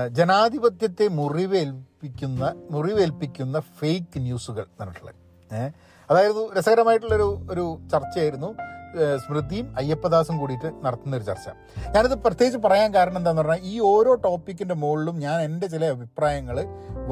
ജനാധിപത്യത്തെ 0.08 1.08
മുറിവേൽപ്പിക്കുന്ന 1.08 2.56
മുറിവേൽപ്പിക്കുന്ന 2.72 3.60
ഫേക്ക് 3.60 4.20
ന്യൂസുകൾ 4.20 4.66
എന്നിട്ടുള്ളത് 4.80 5.16
അതായത് 6.10 6.58
രസകരമായിട്ടുള്ളൊരു 6.58 7.30
ഒരു 7.52 7.80
ചർച്ചയായിരുന്നു. 7.92 8.56
സ്മൃതിയും 9.24 9.68
അയ്യപ്പദാസും 9.78 10.38
കൂടിയിട്ട് 10.38 10.70
നടത്തുന്ന 10.86 11.16
ഒരു 11.16 11.24
ചർച്ച. 11.24 11.48
ഞാനിത് 11.96 12.16
പ്രത്യേകിച്ച് 12.26 12.60
പറയാൻ 12.68 12.90
കാരണം 12.94 13.18
എന്താന്ന് 13.18 13.42
പറഞ്ഞാൽ 13.42 13.62
ഈ 13.72 13.80
ഓരോ 13.80 14.14
ടോപ്പിക്കിന്റെ 14.26 14.76
മുകളിലും 14.76 15.20
ഞാൻ 15.20 15.42
എന്റെ 15.42 15.68
ചില 15.68 15.86
അഭിപ്രായങ്ങൾ 15.86 16.60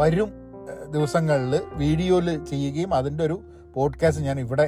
വരും 0.02 0.32
ദിവസങ്ങളിൽ 0.94 1.54
വീഡിയോയിൽ 1.84 2.46
ചെയ്യുകയും 2.46 2.94
അതിന്റെ 2.94 3.24
ഒരു 3.24 3.38
പോഡ്കാസ്റ്റ് 3.76 4.26
ഞാൻ 4.26 4.40
ഇവിടെ 4.40 4.68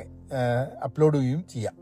അപ്ലോഡ് 0.83 1.17
ചെയ്യുകയും 1.17 1.43
ചെയ്യാം. 1.53 1.75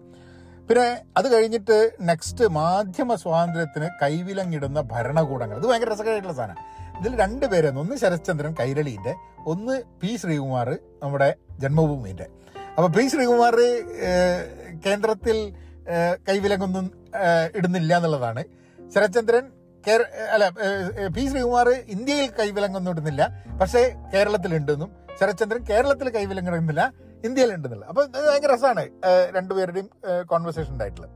പിന്നെ 0.70 0.86
അത് 1.18 1.28
കഴിഞ്ഞിട്ട് 1.34 1.92
നെക്സ്റ്റ് 2.02 2.46
മാധ്യമ 2.46 3.16
സ്വാതന്ത്ര്യത്തിന് 3.16 3.88
കൈവിലങ്ങിടുന്ന 4.02 4.81
ഭരണകൂടങ്ങൾ. 4.92 5.58
ഇത് 5.58 5.68
ഭയങ്കര 5.68 5.90
രസകരമായിട്ടുള്ള 5.94 6.36
സാധനം. 6.38 6.58
ഇതിൽ 7.00 7.20
രണ്ട് 7.20 7.46
പേരായിരുന്നു 7.46 7.81
ഒന്ന് 7.81 7.96
ശരത്ചന്ദ്രൻ 7.96 8.56
കൈരളിന്റെ 8.60 9.14
ഒന്ന് 9.54 9.81
പി 10.02 10.16
ശ്രീകുമാർ 10.16 10.69
നമ്മുടെ 11.04 11.36
ജന്മഭൂമിന്റെ. 11.59 12.28
അപ്പൊ 12.78 12.88
പി 12.88 13.08
ശ്രീകുമാർ 13.08 13.56
കേന്ദ്രത്തിൽ 14.86 15.38
കൈവിലങ്ങൊന്നും 16.30 16.86
ഇടുന്നില്ല 17.58 17.92
എന്നുള്ളതാണ്. 17.98 18.42
ശരത്ചന്ദ്രൻ 18.80 19.46
കേര- 19.84 20.10
അല്ല 20.34 20.46
പി 21.16 21.24
ശ്രീകുമാർ 21.32 21.68
ഇന്ത്യയിൽ 21.96 22.30
കൈവിലങ്ങൊന്നും 22.40 22.92
ഇടുന്നില്ല. 22.92 23.24
പക്ഷേ 23.62 23.82
കേരളത്തിലുണ്ടെന്നും 24.14 24.90
ശരത്ചന്ദ്രൻ 25.20 25.64
കേരളത്തിൽ 25.72 26.10
കൈവിലങ്ങിടുന്നില്ല 26.10 26.84
ഇന്ത്യയിൽ 27.28 27.52
ഉണ്ടെന്നില്ല 27.54 27.86
അപ്പൊ 27.92 28.02
ഭയങ്കര 28.28 28.52
രസമാണ് 28.54 28.84
രണ്ടുപേരുടെയും 29.36 29.88
കോൺവെർസേഷൻ 30.32 30.72
ഉണ്ടായിട്ടുള്ളത് 30.74 31.14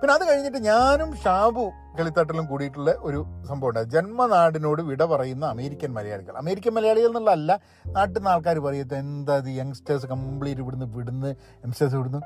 പിന്നെ 0.00 0.14
അത് 0.14 0.24
കഴിഞ്ഞിട്ട് 0.28 0.58
ഞാനും 0.58 1.16
ഷാബു 1.16 1.64
കളിത്തട്ടലും 1.98 2.46
കൂടിയിട്ടുള്ള 2.46 2.94
ഒരു 3.00 3.20
സംഭവം 3.48 3.68
ഉണ്ട് 3.68 3.90
ജന്മനാടിനോട് 3.92 4.82
വിട 4.82 5.02
പറയുന്ന 5.04 5.44
അമേരിക്കൻ 5.46 5.94
മലയാളികൾ. 5.94 6.34
അമേരിക്കൻ 6.36 6.72
മലയാളികൾ 6.74 7.08
എന്നുള്ളതല്ല 7.08 7.52
നാട്ടിൽ 7.86 8.18
നിന്ന് 8.18 8.30
ആൾക്കാർ 8.30 8.58
പറയുന്നത് 8.58 8.98
എന്താ 8.98 9.36
ഇത്? 9.36 9.48
യങ്സ്റ്റേഴ്സ് 9.48 10.06
കംപ്ലീറ്റ് 10.06 10.60
ഇവിടുന്ന് 10.60 10.86
വിടുന്ന് 10.96 11.30
യങ്സ്റ്റേഴ്സ് 11.64 11.96
വിടുന്നു 11.96 12.20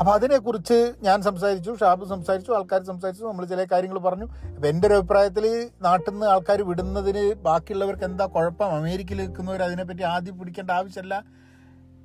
അപ്പോൾ 0.00 0.12
അതിനെക്കുറിച്ച് 0.12 0.94
ഞാൻ 1.02 1.22
സംസാരിച്ചു 1.22 1.76
ഷാബു 1.80 2.04
സംസാരിച്ചു 2.04 2.52
ആൾക്കാർ 2.52 2.82
സംസാരിച്ചു 2.82 3.24
നമ്മൾ 3.24 3.44
ചില 3.44 3.64
കാര്യങ്ങൾ 3.72 3.98
പറഞ്ഞു. 3.98 4.24
അപ്പോൾ 4.24 4.66
എന്റെ 4.66 4.86
ഒരു 4.88 4.94
അഭിപ്രായത്തിൽ 4.94 5.70
നാട്ടിൽ 5.82 6.12
നിന്ന് 6.12 6.26
ആൾക്കാർ 6.26 6.62
വിടുന്നതിന് 6.62 7.34
ബാക്കിയുള്ളവർക്ക് 7.34 8.04
എന്താ 8.04 8.26
കുഴപ്പം? 8.26 8.70
അമേരിക്കയിൽ 8.74 9.18
നിൽക്കുന്നവർ 9.18 9.62
അതിനെപ്പറ്റി 9.62 10.02
ആദ്യം 10.02 10.38
പിടിക്കേണ്ട 10.38 10.70
ആവശ്യമില്ല. 10.70 11.24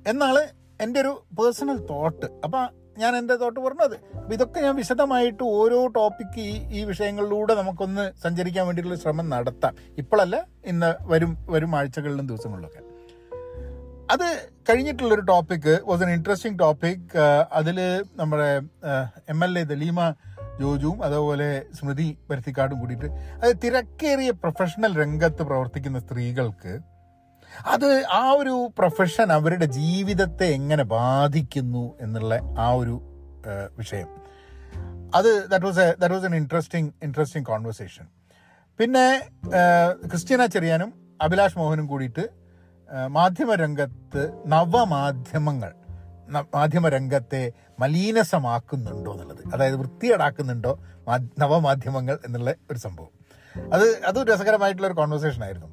എന്നാണ് 0.06 0.42
എന്റെ 0.80 1.00
ഒരു 1.00 1.12
പേഴ്സണൽ 1.38 1.78
തോട്ട് 1.92 2.26
അപ്പം 2.44 2.64
ഞാൻ 2.98 3.16
എന്റെ 3.16 3.34
തോട്ട് 3.34 3.60
പറഞ്ഞത്? 3.60 3.96
അപ്പം 4.16 4.32
ഇതൊക്കെ 4.32 4.60
ഞാൻ 4.60 4.74
വിശദമായിട്ട് 4.76 5.42
ഓരോ 5.42 5.86
ടോപ്പിക്ക് 5.86 6.40
ഈ 6.40 6.80
ഈ 6.80 6.84
വിഷയങ്ങളിലൂടെ 6.84 7.54
നമുക്കൊന്ന് 7.54 8.12
സഞ്ചരിക്കാൻ 8.22 8.66
വേണ്ടിയിട്ടുള്ള 8.66 8.98
ശ്രമം 8.98 9.28
നടത്താം. 9.30 9.74
ഇപ്പോഴല്ല 9.98 10.46
ഇന്ന് 10.64 10.90
വരും 11.02 11.46
വരും 11.50 11.76
ആഴ്ചകളിലും 11.76 12.26
ദിവസങ്ങളിലൊക്കെ. 12.26 12.82
അത് 14.10 14.26
കഴിഞ്ഞിട്ടുള്ളൊരു 14.70 15.20
topic 15.20 15.78
was 15.84 16.02
an 16.02 16.10
interesting 16.10 16.58
topic 16.58 17.18
അതിൽ 17.52 17.78
നമ്മുടെ 18.16 18.60
എം 19.28 19.44
എൽ 19.44 19.58
എ 19.58 19.64
ദലീമ 19.64 20.14
ജോജുവും 20.60 21.02
അതേപോലെ 21.02 21.48
സ്മൃതി 21.74 22.18
പരുത്തിക്കാടും 22.30 22.80
കൂടിയിട്ട് 22.80 23.08
അത് 23.44 23.56
തിരക്കേറിയ 23.64 24.30
പ്രൊഫഷണൽ 24.30 24.98
രംഗത്ത് 24.98 25.42
പ്രവർത്തിക്കുന്ന 25.42 25.98
സ്ത്രീകൾക്ക് 25.98 26.72
അത് 27.66 28.04
ആ 28.10 28.30
ഒരു 28.30 28.70
പ്രൊഫഷൻ 28.78 29.32
അവരുടെ 29.32 29.64
ജീവിതത്തെ 29.64 30.46
എങ്ങനെ 30.46 30.84
ബാധിക്കുന്നു 30.84 31.98
എന്നുള്ള 32.00 32.40
ആ 32.58 32.70
ഒരു 32.70 33.02
വിഷയം. 33.76 34.08
അത് 35.14 35.48
that 35.48 35.64
was 35.64 35.78
a 35.78 35.94
that 35.94 36.14
was 36.14 36.24
an 36.24 36.36
interesting 36.36 36.92
interesting 37.02 37.46
conversation 37.46 38.06
പിന്നെ 38.78 39.28
ക്രിസ്ത്യന 40.08 40.46
ചെറിയാനും 40.46 41.16
അഭിലാഷ് 41.22 41.58
മോഹനും 41.58 41.86
കൂടിയിട്ട് 41.86 42.28
മാധ്യമരംഗത്ത് 43.06 44.42
നവമാധ്യമങ്ങൾ 44.46 45.74
മാധ്യമരംഗത്തെ 46.54 47.52
മലീനസമാക്കുന്നുണ്ടോ 47.80 49.12
എന്നുള്ളത്. 49.12 49.54
അതായത് 49.54 49.76
വൃത്തിയേടാക്കുന്നുണ്ടോ 49.76 50.78
നവമാധ്യമങ്ങൾ 51.38 52.18
എന്നുള്ള 52.24 52.54
ഒരു 52.70 52.78
സംഭവം. 52.78 53.10
അത് 53.72 54.04
അത് 54.04 54.28
രസകരമായിട്ടുള്ള 54.28 54.86
ഒരു 54.86 54.94
കോൺവെർസേഷൻ 54.94 55.44
ആയിരുന്നു. 55.44 55.66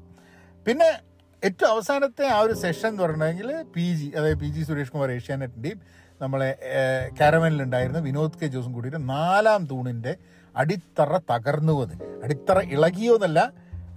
പിന്നെ 0.67 0.99
ഏറ്റവും 1.45 1.69
അവസാനത്തെ 1.71 2.25
ആ 2.27 2.39
ഒരു 2.39 2.53
സെഷൻ 2.53 2.87
എന്ന് 2.87 3.03
പറഞ്ഞിട്ടുണ്ടെങ്കിൽ 3.03 3.49
പി 3.75 3.85
ജി 3.95 4.07
അതായത് 4.15 4.39
പി 4.39 4.45
ജി 4.45 4.61
സുരേഷ് 4.63 4.91
കുമാർ 4.91 5.11
ഏഷ്യാനെറ്റിന്റെയും 5.11 5.79
നമ്മളെ 6.21 6.49
കാരവനിലുണ്ടായിരുന്ന 7.19 7.99
വിനോദ് 7.99 8.39
കെ 8.41 8.47
ജോസും 8.47 8.73
കൂടിയിട്ട് 8.73 9.09
നാലാം 9.09 9.65
തൂണിന്റെ 9.65 10.13
അടിത്തറ 10.55 11.17
തകർന്നു 11.31 11.83
എന്ന് 11.83 11.95
അടിത്തറ 12.23 12.59
ഇളകിയോ 12.67 13.15
എന്നല്ല 13.15 13.39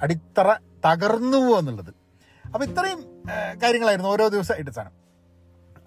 അടിത്തറ 0.02 0.48
തകർന്നു 0.84 1.58
എന്നുള്ളത് 1.58 1.92
അപ്പോൾ 2.44 2.64
ഇത്രയും 2.64 3.00
കാര്യങ്ങളായിരുന്നു 3.62 4.10
ഓരോ 4.10 4.28
ദിവസമായിട്ട് 4.28 4.70
സാധനം. 4.70 4.94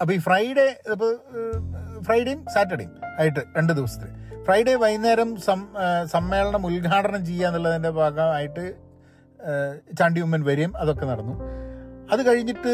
അപ്പോൾ 0.00 0.12
ഈ 0.12 0.18
ഫ്രൈഡേ 0.18 0.66
ഇപ്പോൾ 0.92 1.10
ഫ്രൈഡേയും 2.02 2.40
സാറ്റർഡേയും 2.54 2.92
ആയിട്ട് 3.18 3.42
രണ്ട് 3.56 3.72
ദിവസത്തിൽ 3.72 4.08
ഫ്രൈഡേ 4.44 4.74
വൈകുന്നേരം 4.74 5.30
സമ്മേളനം 6.08 6.66
ഉദ്ഘാടനം 6.66 7.26
ചെയ്യുക 7.26 7.46
എന്നുള്ളതിന്റെ 7.46 7.90
ഭാഗമായിട്ട് 7.90 8.64
ഏ, 9.48 9.52
ചാണ്ടി 9.98 10.20
ഉമ്മൻ 10.20 10.44
വരെയും 10.44 10.76
അതൊക്കെ 10.76 11.06
നടന്നു. 11.06 11.34
അത് 12.10 12.26
കഴിഞ്ഞിട്ട് 12.26 12.72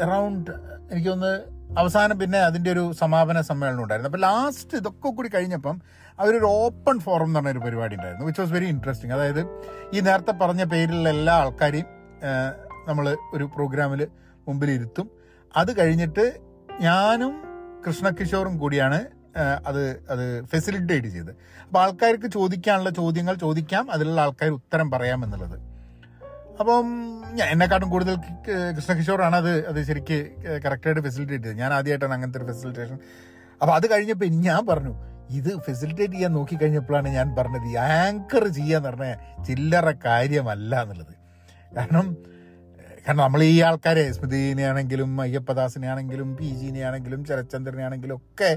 എറൗണ്ട് 0.00 0.50
എനിക്കൊന്ന് 0.90 1.32
അവസാനം 1.78 2.18
പിന്നെ 2.18 2.38
അതിന്റെ 2.38 2.70
ഒരു 2.70 2.92
സമാപന 2.92 3.40
സമ്മേളനം 3.40 3.82
ഉണ്ടായിരുന്നു. 3.82 4.08
അപ്പോൾ 4.08 4.20
ലാസ്റ്റ് 4.20 4.76
ഇതൊക്കെ 4.76 5.08
കൂടി 5.10 5.28
കഴിഞ്ഞപ്പം 5.28 5.76
അവരൊരു 6.18 6.44
ഓപ്പൺ 6.44 6.98
ഫോറം 6.98 7.24
എന്ന് 7.24 7.38
പറഞ്ഞൊരു 7.38 7.58
പരിപാടി 7.58 7.94
ഉണ്ടായിരുന്നു 7.94 8.26
വിച്ച് 8.26 8.40
വാസ് 8.40 8.52
വെരി 8.52 8.64
ഇൻട്രസ്റ്റിംഗ് 8.64 9.14
അതായത് 9.14 9.42
ഈ 9.92 10.00
നേരത്തെ 10.00 10.32
പറഞ്ഞ 10.32 10.64
പേരിലുള്ള 10.64 11.08
എല്ലാ 11.08 11.34
ആൾക്കാരെയും 11.34 11.88
നമ്മൾ 12.88 13.06
ഒരു 13.34 13.44
പ്രോഗ്രാമിൽ 13.44 14.02
മുമ്പിൽ 14.48 14.70
ഇരുത്തും 14.70 15.06
അത് 15.54 15.80
കഴിഞ്ഞിട്ട് 15.80 16.24
ഞാനും 16.80 17.32
കൃഷ്ണകിഷോറും 17.86 18.58
കൂടിയാണ് 18.58 18.98
അത് 19.68 19.82
അത് 20.12 20.24
ഫെസിലിറ്റേറ്റ് 20.52 21.08
ചെയ്ത്. 21.16 21.32
അപ്പോൾ 21.66 21.80
ആൾക്കാർക്ക് 21.82 22.28
ചോദിക്കാനുള്ള 22.36 22.90
ചോദ്യങ്ങൾ 22.90 23.34
ചോദിക്കാം 23.44 23.84
അതിലുള്ള 23.96 24.20
ആൾക്കാർ 24.20 24.48
ഉത്തരം 24.60 24.88
പറയാം 24.90 25.20
എന്നുള്ളത് 25.24 25.58
അപ്പം 26.60 26.88
എന്നെക്കാട്ടും 27.52 27.90
കൂടുതൽ 27.90 28.16
കൃഷ്ണകിഷോറാണ് 28.76 29.36
അത് 29.42 29.52
അത് 29.68 29.78
ശരിക്ക് 29.90 30.18
കറക്റ്റായിട്ട് 30.64 31.02
ഫെസിലിറ്റേറ്റ് 31.06 31.44
ചെയ്തത്. 31.44 31.60
ഞാൻ 31.62 31.72
ആദ്യമായിട്ടാണ് 31.76 32.14
അങ്ങനത്തെ 32.16 32.40
ഒരു 32.40 32.48
ഫെസിലിറ്റേഷൻ 32.50 32.98
അപ്പോൾ 33.60 33.74
അത് 33.76 33.86
കഴിഞ്ഞപ്പോൾ 33.92 34.28
ഞാൻ 34.48 34.60
പറഞ്ഞു 34.70 34.92
ഇത് 35.38 35.50
ഫെസിലിറ്റേറ്റ് 35.66 36.14
ചെയ്യാൻ 36.14 36.32
നോക്കി 36.38 36.56
കഴിഞ്ഞപ്പോഴാണ് 36.62 37.08
ഞാൻ 37.18 37.28
പറഞ്ഞത് 37.38 37.66
ഈ 37.72 37.74
ആങ്കർ 37.76 38.44
ചെയ്യാന്ന് 38.58 38.88
പറഞ്ഞ 38.88 39.08
ചില്ലറ 39.48 39.88
കാര്യമല്ല 40.06 40.72
എന്നുള്ളത്. 40.82 41.14
കാരണം 41.76 42.06
കാരണം 43.04 43.22
നമ്മൾ 43.24 43.42
ഈ 43.42 43.60
ആൾക്കാരെ 43.66 44.02
സ്മൃതിനെ 44.16 44.64
ആണെങ്കിലും 44.70 45.20
അയ്യപ്പദാസിനെ 45.24 45.88
ആണെങ്കിലും 45.92 46.28
പി 46.38 46.48
ജിനെ 46.60 46.82
ആണെങ്കിലും 46.88 47.20
ശരത്ചന്ദ്രനെ 47.28 47.84
ആണെങ്കിലും 47.88 48.16
ഒക്കെ 48.18 48.50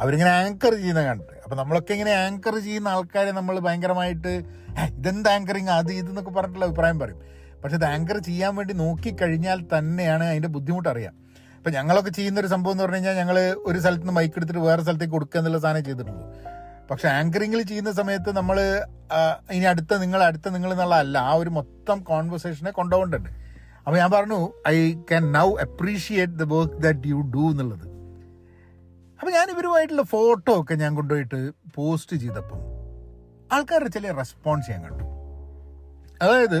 അവരിങ്ങനെ 0.00 0.30
ആങ്കർ 0.30 0.74
ചെയ്യുന്ന 0.74 1.04
കണ്ടിട്ട്. 1.04 1.40
അപ്പം 1.44 1.56
നമ്മളൊക്കെ 1.56 1.92
ഇങ്ങനെ 1.92 2.10
ആങ്കർ 2.10 2.58
ചെയ്യുന്ന 2.58 2.88
ആൾക്കാരെ 2.88 3.30
നമ്മൾ 3.30 3.58
ഭയങ്കരമായിട്ട് 3.58 4.32
"ഹേ, 4.78 4.86
ഇതെന്ത് 4.86 5.28
ആങ്കറിങ് 5.28 5.68
അത് 5.68 5.92
ഇതെന്നൊക്കെ 5.92 6.30
പറഞ്ഞിട്ടുള്ള 6.30 6.66
അഭിപ്രായം 6.66 6.98
പറയും. 6.98 7.20
പക്ഷെ 7.64 7.76
ഇത് 7.76 7.84
ആങ്കർ 7.84 8.18
ചെയ്യാൻ 8.18 8.56
വേണ്ടി 8.56 8.74
നോക്കിക്കഴിഞ്ഞാൽ 8.74 9.66
തന്നെയാണ് 9.78 10.24
അതിന്റെ 10.24 10.48
ബുദ്ധിമുട്ട് 10.48 10.88
അറിയാം. 10.88 11.14
ഇപ്പൊ 11.56 11.70
ഞങ്ങളൊക്കെ 11.70 12.10
ചെയ്യുന്ന 12.10 12.40
ഒരു 12.40 12.46
സംഭവം 12.46 12.72
എന്ന് 12.72 12.84
പറഞ്ഞു 12.84 12.96
കഴിഞ്ഞാൽ 12.96 13.16
ഞങ്ങൾ 13.16 13.38
ഒരു 13.66 13.78
സ്ഥലത്ത് 13.78 14.00
നിന്ന് 14.00 14.12
മൈക്ക് 14.12 14.34
എടുത്തിട്ട് 14.36 14.60
വേറെ 14.60 14.82
സ്ഥലത്തേക്ക് 14.82 15.12
കൊടുക്കുക 15.12 15.38
എന്നുള്ള 15.38 15.58
സാധനം 15.58 15.84
ചെയ്തിട്ടുള്ളൂ. 15.84 16.34
പക്ഷെ 16.90 17.08
ആങ്കറിങ്ങിൽ 17.08 17.62
ചെയ്യുന്ന 17.62 17.92
സമയത്ത് 17.92 18.36
നമ്മൾ 18.36 18.60
ഇനി 19.52 19.64
അടുത്ത 19.64 19.94
നിങ്ങൾ 19.94 20.22
അടുത്ത 20.22 20.48
നിങ്ങൾ 20.48 20.72
എന്നുള്ള 20.72 20.94
അല്ല 20.94 21.18
ആ 21.18 21.32
ഒരു 21.32 21.50
മൊത്തം 21.50 22.00
കോൺവെർസേഷനെ 22.00 22.70
കൊണ്ടുപോകേണ്ടത് 22.70 23.28
അപ്പോൾ 23.86 23.96
ഞാൻ 23.96 24.10
പറഞ്ഞു 24.10 24.52
I 24.68 24.92
can 24.92 25.32
now 25.32 25.54
appreciate 25.56 26.32
the 26.32 26.42
work 26.42 26.74
that 26.74 27.08
you 27.08 27.16
do 27.34 27.50
എന്നുള്ളത്. 27.50 27.89
അപ്പൊ 29.20 29.32
ഞാൻ 29.32 29.50
ഇവരുമായിട്ടുള്ള 29.50 30.02
ഫോട്ടോ 30.02 30.60
ഒക്കെ 30.60 30.74
ഞാൻ 30.74 30.94
കൊണ്ടുപോയിട്ട് 30.94 31.52
പോസ്റ്റ് 31.74 32.16
ചെയ്തപ്പം 32.16 32.60
ആൾക്കാരുടെ 33.52 33.90
ചില 33.90 34.12
റെസ്പോൺസ് 34.12 34.70
ഞാൻ 34.70 34.82
കണ്ടു. 34.82 35.04
അതായത് 36.22 36.60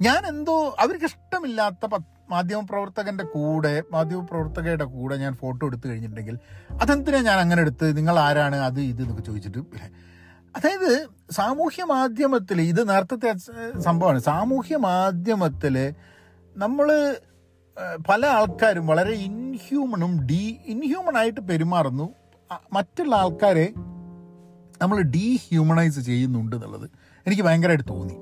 ഞാൻ 0.00 0.26
എന്തോ 0.26 0.76
അവർക്ക് 0.78 1.04
ഇഷ്ടമില്ലാത്ത 1.04 1.86
മാധ്യമപ്രവർത്തകന്റെ 2.30 3.24
കൂടെ 3.24 3.82
മാധ്യമപ്രവർത്തകയുടെ 3.92 4.84
കൂടെ 4.84 5.16
ഞാൻ 5.16 5.32
ഫോട്ടോ 5.34 5.66
എടുത്തു 5.66 5.88
കഴിഞ്ഞിട്ടുണ്ടെങ്കിൽ 5.88 6.38
അതെന്തിനാ 6.70 7.20
ഞാൻ 7.20 7.38
അങ്ങനെ 7.38 7.60
എടുത്ത് 7.60 7.96
നിങ്ങൾ 7.96 8.18
ആരാണ് 8.18 8.56
അത് 8.56 8.80
ഇത് 8.80 9.02
എന്നൊക്കെ 9.02 9.22
ചോദിച്ചിട്ട് 9.22 9.58
അതായത് 10.56 11.08
സാമൂഹ്യ 11.30 11.84
മാധ്യമത്തിൽ 11.84 12.60
ഇത് 12.60 12.88
നേരത്തെ 12.88 13.32
സംഭവമാണ്. 13.80 14.18
സാമൂഹ്യ 14.20 14.76
മാധ്യമത്തിൽ 14.76 15.94
നമ്മൾ 16.56 16.88
പല 18.08 18.26
ആൾക്കാരും 18.26 18.86
വളരെ 18.86 19.12
ഇൻഹ്യൂമണും 19.12 20.26
ഡീ 20.26 20.54
ഇൻഹ്യൂമൺ 20.64 21.16
ആയിട്ട് 21.16 21.40
പെരുമാറുന്നു. 21.40 22.14
മറ്റുള്ള 22.72 23.16
ആൾക്കാരെ 23.16 23.72
നമ്മൾ 24.82 25.02
ഡീഹ്യൂമണൈസ് 25.02 26.00
ചെയ്യുന്നുണ്ട് 26.00 26.56
എന്നുള്ളത് 26.56 26.90
എനിക്ക് 27.26 27.42
ഭയങ്കരമായിട്ട് 27.42 27.88
തോന്നി. 27.88 28.14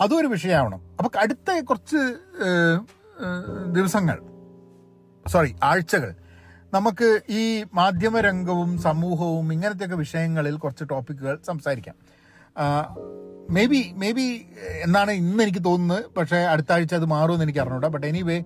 അതും 0.00 0.18
ഒരു 0.18 0.26
വിഷയമാവണം. 0.26 0.80
അപ്പം 0.98 1.20
അടുത്ത 1.20 1.60
കുറച്ച് 1.60 2.16
ദിവസങ്ങൾ 3.72 4.22
സോറി 5.28 5.56
ആഴ്ചകൾ. 5.62 6.14
നമുക്ക് 6.74 7.20
ഈ 7.28 7.64
മാധ്യമരംഗവും 7.74 8.78
സമൂഹവും 8.78 9.52
ഇങ്ങനത്തെയൊക്കെ 9.52 9.96
വിഷയങ്ങളിൽ 9.96 10.56
കുറച്ച് 10.56 10.84
ടോപ്പിക്കുകൾ 10.90 11.38
സംസാരിക്കാം. 11.46 11.94
മേ 13.50 13.66
ബി 13.66 13.92
മേ 13.96 14.12
ബി 14.12 14.46
എന്നാണ് 14.84 15.10
ഇന്ന് 15.10 15.42
എനിക്ക് 15.42 15.64
തോന്നുന്നത്. 15.64 16.04
പക്ഷേ 16.16 16.36
അടുത്ത 16.36 16.72
ആഴ്ച 16.72 16.94
അത് 16.94 17.04
മാറുമെന്ന് 17.04 17.44
എനിക്ക് 17.44 17.58
അറിഞ്ഞൂടാ. 17.58 17.88
But 17.88 18.06
anyway 18.06 18.42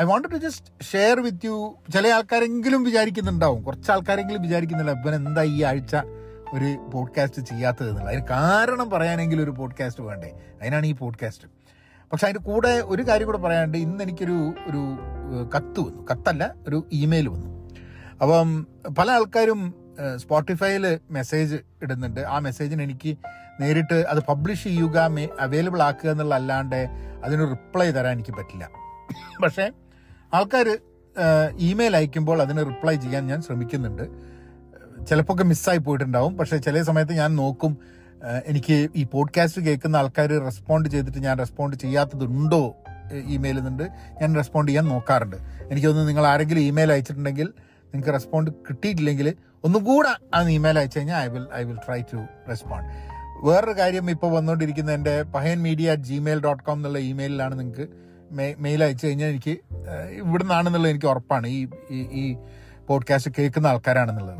I 0.00 0.04
want 0.04 0.28
to 0.32 0.36
just 0.36 0.84
share 0.92 1.20
with 1.20 1.46
you 1.46 1.74
ചില 1.94 2.08
ആൾക്കാരെങ്കിലും 2.08 2.84
വിചാരിക്കുന്നുണ്ടാവും. 2.84 3.62
കുറച്ച് 3.62 3.92
ആൾക്കാരെങ്കിലും 3.92 4.42
വിചാരിക്കുന്നില്ല 4.42 4.92
ഇവൻ 4.92 5.14
എന്താ 5.14 5.42
ഈ 5.42 5.62
ആഴ്ച 5.62 5.96
ഒരു 6.54 6.90
പോഡ്കാസ്റ്റ് 6.94 7.42
ചെയ്യാത്തത് 7.42 7.88
എന്നുള്ളത് 7.88 8.14
അതിന് 8.14 8.26
കാരണം 8.26 8.90
പറയാനെങ്കിലും 8.90 9.42
ഒരു 9.42 9.50
പോഡ്കാസ്റ്റ് 9.50 10.04
വേണ്ടേ? 10.04 10.30
അതിനാണ് 10.60 10.86
ഈ 10.86 10.92
പോഡ്കാസ്റ്റ് 10.92 11.48
പക്ഷെ 12.12 12.26
അതിന്റെ 12.26 12.52
കൂടെ 12.52 12.82
ഒരു 12.84 13.02
കാര്യം 13.02 13.26
കൂടെ 13.26 13.38
പറയാനുണ്ട്. 13.38 13.78
ഇന്ന് 13.78 14.02
എനിക്കൊരു 14.02 14.54
ഒരു 14.66 14.82
കത്ത് 15.56 15.80
വന്നു. 15.80 16.06
കത്തല്ല 16.10 16.54
ഒരു 16.68 16.86
ഇമെയിൽ 16.92 17.28
വന്നു. 17.28 17.48
അപ്പം 18.22 18.66
പല 18.98 19.10
ആൾക്കാരും 19.10 19.74
സ്പോട്ടിഫൈയിൽ 20.16 20.98
മെസ്സേജ് 21.10 21.56
ഇടുന്നുണ്ട്. 21.82 22.20
ആ 22.20 22.38
മെസ്സേജിന് 22.38 22.82
എനിക്ക് 22.82 23.16
നേരിട്ട് 23.60 23.94
അത് 23.94 24.20
പബ്ലിഷ് 24.20 24.64
ചെയ്യുക 24.64 24.98
അവൈലബിൾ 25.40 25.82
ആക്കുക 25.82 26.10
എന്നുള്ള 26.10 26.34
അല്ലാണ്ട് 26.34 26.80
അതിന് 27.24 27.44
റിപ്ലൈ 27.50 27.90
തരാൻ 27.90 28.12
എനിക്ക് 28.12 28.34
പറ്റില്ല. 28.38 28.68
പക്ഷേ 29.44 29.70
ആൾക്കാർ 30.34 30.68
ഇമെയിൽ 31.58 31.96
അയക്കുമ്പോൾ 31.96 32.42
അതിന് 32.42 32.62
റിപ്ലൈ 32.70 32.94
ചെയ്യാൻ 32.96 33.26
ഞാൻ 33.26 33.42
ശ്രമിക്കുന്നുണ്ട്. 33.42 34.06
ചിലപ്പോൾ 35.06 35.34
ഒക്കെ 35.34 35.44
മിസ്സായി 35.44 35.78
പോയിട്ടുണ്ടാവും. 35.78 36.32
പക്ഷേ 36.38 36.56
ചില 36.56 36.82
സമയത്ത് 36.82 37.12
ഞാൻ 37.12 37.36
നോക്കും 37.36 37.72
എനിക്ക് 38.46 38.88
ഈ 38.96 39.04
പോഡ്കാസ്റ്റ് 39.04 39.62
കേൾക്കുന്ന 39.62 39.96
ആൾക്കാർ 39.96 40.30
റെസ്പോണ്ട് 40.44 40.88
ചെയ്തിട്ട് 40.88 41.18
ഞാൻ 41.18 41.38
റെസ്പോണ്ട് 41.38 41.76
ചെയ്യാത്തതുണ്ടോ 41.76 42.76
ഇമെയിൽ 43.36 43.56
നിന്നുണ്ട് 43.56 43.82
ഞാൻ 44.20 44.36
റെസ്പോണ്ട് 44.36 44.68
ചെയ്യാൻ 44.70 44.86
നോക്കാറുണ്ട്. 44.88 45.36
എനിക്ക് 45.70 45.86
തോന്നുന്നു 45.86 46.10
നിങ്ങൾ 46.10 46.26
ആരെങ്കിലും 46.26 46.60
ഇമെയിൽ 46.60 46.92
അയച്ചിട്ടുണ്ടെങ്കിൽ 46.92 47.48
നിങ്ങൾക്ക് 47.92 48.12
റെസ്പോണ്ട് 48.12 48.50
കിട്ടിയിട്ടില്ലെങ്കിൽ 48.50 49.28
ഒന്നും 49.64 49.84
കൂടെ 49.84 50.36
ആ 50.36 50.42
ഇമെയിൽ 50.42 50.78
അയച്ചു 50.78 50.98
കഴിഞ്ഞാൽ 50.98 51.20
I 51.20 51.26
will 51.26 51.46
I 51.54 51.62
will 51.64 51.76
try 51.76 52.00
to 52.00 52.16
respond 52.48 53.14
വേറൊരു 53.46 53.80
കാര്യം 53.80 54.10
ഇപ്പോൾ 54.10 54.32
വന്നുകൊണ്ടിരിക്കുന്ന 54.32 54.92
എന്റെ 54.92 55.22
Pahayan 55.22 55.62
media 55.62 55.92
at 55.92 56.02
Gmail 56.02 56.40
dot 56.40 56.62
com 56.62 56.74
എന്നുള്ള 56.74 56.98
ഇമെയിലാണ് 56.98 57.60
നിങ്ങൾക്ക് 57.60 57.88
മെയിൽ 58.58 58.84
അയച്ചു 58.84 59.06
കഴിഞ്ഞാൽ 59.06 59.28
എനിക്ക് 59.28 59.58
ഇവിടെ 60.12 60.42
നിന്നാണെന്നുള്ളത് 60.42 60.90
എനിക്ക് 60.90 61.06
ഉറപ്പാണ്. 61.06 61.46
ഈ 61.46 61.68
ഈ- 61.90 62.08
ഈ 62.12 62.36
പോഡ്കാസ്റ്റ് 62.88 63.30
കേൾക്കുന്ന 63.38 63.66
ആൾക്കാരാണെന്നുള്ളത്. 63.66 64.38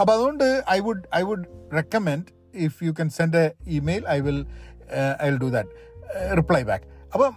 അപ്പോൾ 0.00 0.12
അതുകൊണ്ട് 0.12 0.64
I 0.70 0.78
would 0.80 1.02
I 1.16 1.22
would 1.22 1.44
recommend 1.74 2.24
if 2.54 2.84
you 2.84 2.90
can 2.90 3.08
send 3.08 3.36
a 3.36 3.50
email 3.66 4.08
I 4.08 4.20
will 4.20 4.46
I 5.22 5.30
will 5.30 5.38
do 5.38 5.46
that 5.46 5.70
reply 6.36 6.62
back 6.62 6.95
അപ്പം 7.12 7.34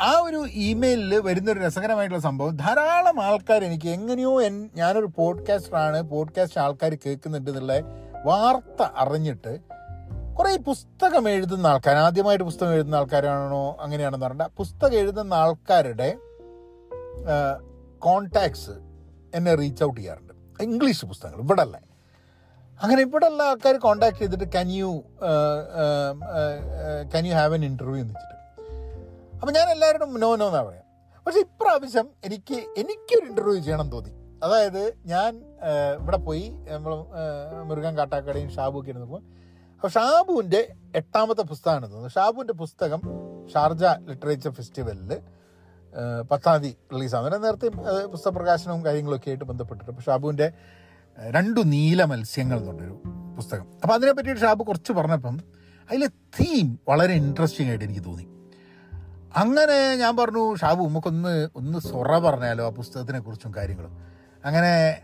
ആ 0.00 0.10
ഒരു 0.22 0.46
ഇമെയിലിൽ 0.68 1.14
വരുന്നൊരു 1.20 1.58
രസകരമായിട്ടുള്ള 1.58 2.22
സംഭവം. 2.22 2.56
ധാരാളം 2.56 3.22
ആൾക്കാർ 3.22 3.64
എനിക്ക് 3.64 3.88
എങ്ങനെയോ 3.88 4.42
എൻ 4.42 4.70
ഞാനൊരു 4.76 5.08
പോഡ്കാസ്റ്ററാണ് 5.16 6.02
പോഡ്കാസ്റ്റ് 6.02 6.60
ആൾക്കാർ 6.60 6.94
കേൾക്കുന്നുണ്ട് 7.06 7.50
എന്നുള്ള 7.50 7.74
വാർത്ത 8.24 8.82
അറിഞ്ഞിട്ട് 8.96 9.58
കുറേ 10.38 10.56
പുസ്തകം 10.56 11.28
എഴുതുന്ന 11.28 11.66
ആൾക്കാർ 11.66 11.96
ആദ്യമായിട്ട് 11.96 12.44
പുസ്തകം 12.44 12.72
എഴുതുന്ന 12.72 12.94
ആൾക്കാരാണോ 12.94 13.76
അങ്ങനെയാണെന്ന് 13.80 14.26
പറഞ്ഞാൽ 14.26 14.48
പുസ്തകം 14.56 14.94
എഴുതുന്ന 14.94 15.34
ആൾക്കാരുടെ 15.34 16.16
കോണ്ടാക്ട്സ് 17.98 18.76
എന്നെ 19.34 19.54
റീച്ച് 19.54 19.84
ഔട്ട് 19.84 20.00
ചെയ്യാറുണ്ട്. 20.00 20.34
ഇംഗ്ലീഷ് 20.62 21.06
പുസ്തകങ്ങൾ 21.06 21.38
ഇവിടെ 21.38 21.62
അല്ല 21.62 21.80
അങ്ങനെ 22.82 23.02
ഇവിടെ 23.02 23.26
ഉള്ള 23.26 23.42
ആൾക്കാർ 23.42 23.76
കോണ്ടാക്ട് 23.76 24.18
ചെയ്തിട്ട് 24.18 24.44
can 24.52 24.68
you 24.70 25.02
can 27.14 27.26
you 27.26 27.34
have 27.34 27.54
an 27.54 27.64
interview 27.64 27.96
എന്ന് 27.96 28.14
വെച്ചിട്ട്. 28.14 28.39
അപ്പം 29.40 29.52
ഞാൻ 29.54 29.70
എല്ലാവരോടും 29.70 30.20
നോ 30.20 30.36
നോ 30.36 30.46
എന്നാണ് 30.46 30.66
പറയാം. 30.66 30.86
പക്ഷെ 31.26 31.38
ഇപ്രാവശ്യം 31.38 32.10
എനിക്ക് 32.24 32.54
എനിക്കൊരു 32.78 33.26
ഇന്റർവ്യൂ 33.26 33.60
ചെയ്യണം 33.60 33.90
തോന്നി. 33.90 34.12
അതായത് 34.42 34.82
ഞാൻ 35.04 35.30
ഇവിടെ 36.00 36.16
പോയി 36.16 36.44
നമ്മൾ 36.68 36.92
മുരുകൻ 37.62 37.98
കാട്ടാക്കടയും 37.98 38.50
ഷാബു 38.50 38.80
ഒക്കെ 38.80 38.90
ഇരുന്നപ്പോൾ 38.90 39.22
അപ്പോൾ 39.76 39.88
ഷാബുവിന്റെ 39.88 40.60
എട്ടാമത്തെ 40.94 41.42
പുസ്തകമാണ് 41.42 41.86
തോന്നുന്നത് 41.86 42.12
ഷാബുവിന്റെ 42.12 42.52
പുസ്തകം 42.52 43.00
ഷാർജ 43.54 43.84
ലിറ്ററേച്ചർ 44.08 44.50
ഫെസ്റ്റിവലിൽ 44.50 45.10
പത്താം 46.30 46.58
തീയതി 46.58 46.76
റിലീസാകും 46.92 47.42
നേരത്തെ 47.42 47.66
ഏഹ്, 47.92 48.06
പുസ്തക 48.06 48.30
പ്രകാശനവും 48.30 48.84
കാര്യങ്ങളൊക്കെ 48.84 49.30
ആയിട്ട് 49.30 49.44
ബന്ധപ്പെട്ടിട്ട് 49.44 49.90
അപ്പോൾ 49.90 50.02
ഷാബുവിന്റെ 50.02 50.48
രണ്ടു 51.18 51.60
നീല 51.66 52.04
മത്സ്യങ്ങൾ 52.04 52.58
എന്നുള്ളൊരു 52.58 52.96
പുസ്തകം. 53.36 53.66
അപ്പോൾ 53.82 53.94
അതിനെപ്പറ്റി 53.94 54.34
ഷാബു 54.36 54.64
കുറച്ച് 54.64 54.92
പറഞ്ഞപ്പം 54.92 55.36
അതിലെ 55.88 56.06
തീം 56.36 56.78
വളരെ 56.88 57.14
ഇൻട്രസ്റ്റിംഗ് 57.14 57.70
ആയിട്ട് 57.70 57.84
എനിക്ക് 57.84 58.04
തോന്നി. 58.04 58.26
അങ്ങനെ 59.36 59.96
ഞാൻ 59.96 60.16
പറഞ്ഞു 60.16 60.54
ഷാബു 60.54 60.84
നമുക്കൊന്ന് 60.84 61.48
ഒന്ന് 61.56 61.78
സൊറ 61.78 62.18
പറഞ്ഞാലോ 62.18 62.66
ആ 62.66 62.70
പുസ്തകത്തിനെ 62.70 63.20
കുറിച്ചും 63.20 63.54
കാര്യങ്ങളും. 63.54 63.98
അങ്ങനെ 64.44 65.02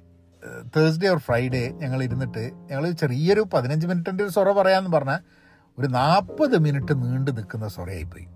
തേഴ്സ്ഡേ 0.76 1.08
ഓർ 1.08 1.18
ഫ്രൈഡേ 1.18 1.68
ഞങ്ങൾ 1.68 2.02
ഇരുന്നിട്ട് 2.02 2.50
ഞങ്ങൾ 2.54 2.90
ചെറിയൊരു 2.90 3.40
പതിനഞ്ച് 3.40 3.86
മിനിറ്റിന്റെ 3.86 4.24
ഒരു 4.24 4.30
സൊറ 4.30 4.52
പറയാമെന്ന് 4.52 4.90
പറഞ്ഞാൽ 4.90 5.18
ഒരു 5.78 5.86
നാൽപ്പത് 5.86 6.58
മിനിറ്റ് 6.58 7.02
നീണ്ടു 7.02 7.30
നിൽക്കുന്ന 7.30 7.68
സൊറയായിപ്പോയി. 7.68 8.26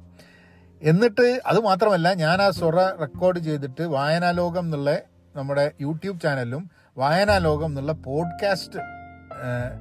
എന്നിട്ട് 0.83 1.41
അത് 1.47 1.61
മാത്രമല്ല 1.61 2.15
ഞാൻ 2.15 2.43
ആ 2.43 2.51
സൊറ 2.51 2.81
റെക്കോർഡ് 2.81 3.39
ചെയ്തിട്ട് 3.39 3.83
വായനാലോകം 3.83 4.61
എന്നുള്ള 4.61 4.99
നമ്മുടെ 5.37 5.73
യൂട്യൂബ് 5.81 6.21
ചാനലിലും 6.21 6.71
വായനാലോകം 6.99 7.67
എന്നുള്ള 7.67 7.93
പോഡ്കാസ്റ്റ് 7.93 8.79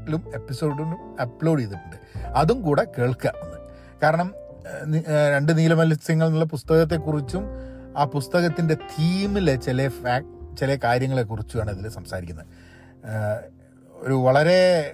ലും 0.09 0.31
എപ്പിസോഡിലും 0.33 1.21
അപ്ലോഡ് 1.21 1.59
ചെയ്തിട്ടുണ്ട്. 1.59 2.27
അതും 2.27 2.61
കൂടെ 2.61 2.87
കേൾക്കുക 2.97 3.33
കാരണം 4.03 4.33
രണ്ട് 5.35 5.57
നീലമത്സ്യങ്ങൾ 5.57 6.25
എന്നുള്ള 6.25 6.45
പുസ്തകത്തെക്കുറിച്ചും 6.45 7.45
ആ 7.97 8.03
പുസ്തകത്തിന്റെ 8.03 8.73
തീമിലെ 8.73 9.55
ചില 9.55 9.87
ഫാക്ട് 9.87 10.57
ചില 10.57 10.75
കാര്യങ്ങളെക്കുറിച്ചുമാണ് 10.75 11.71
ഇതിൽ 11.71 11.89
സംസാരിക്കുന്നത്. 11.89 12.45
ഒരു 13.91 14.13
വളരെ 14.13 14.91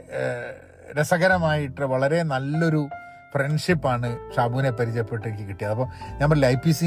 രസകരമായിട്ട് 0.99 1.81
വളരെ 1.81 2.23
നല്ലൊരു 2.23 2.87
ഫ്രണ്ട്ഷിപ്പാണ് 3.33 4.17
ഷാബുവിനെ 4.35 4.69
പരിചയപ്പെട്ട് 4.69 5.27
എനിക്ക് 5.27 5.43
കിട്ടിയത്. 5.43 5.71
അപ്പോൾ 5.71 5.87
ഞാൻ 6.11 6.29
പറഞ്ഞില്ല 6.29 6.45
ഐ 6.45 6.55
പി 6.55 6.71
സി 6.71 6.85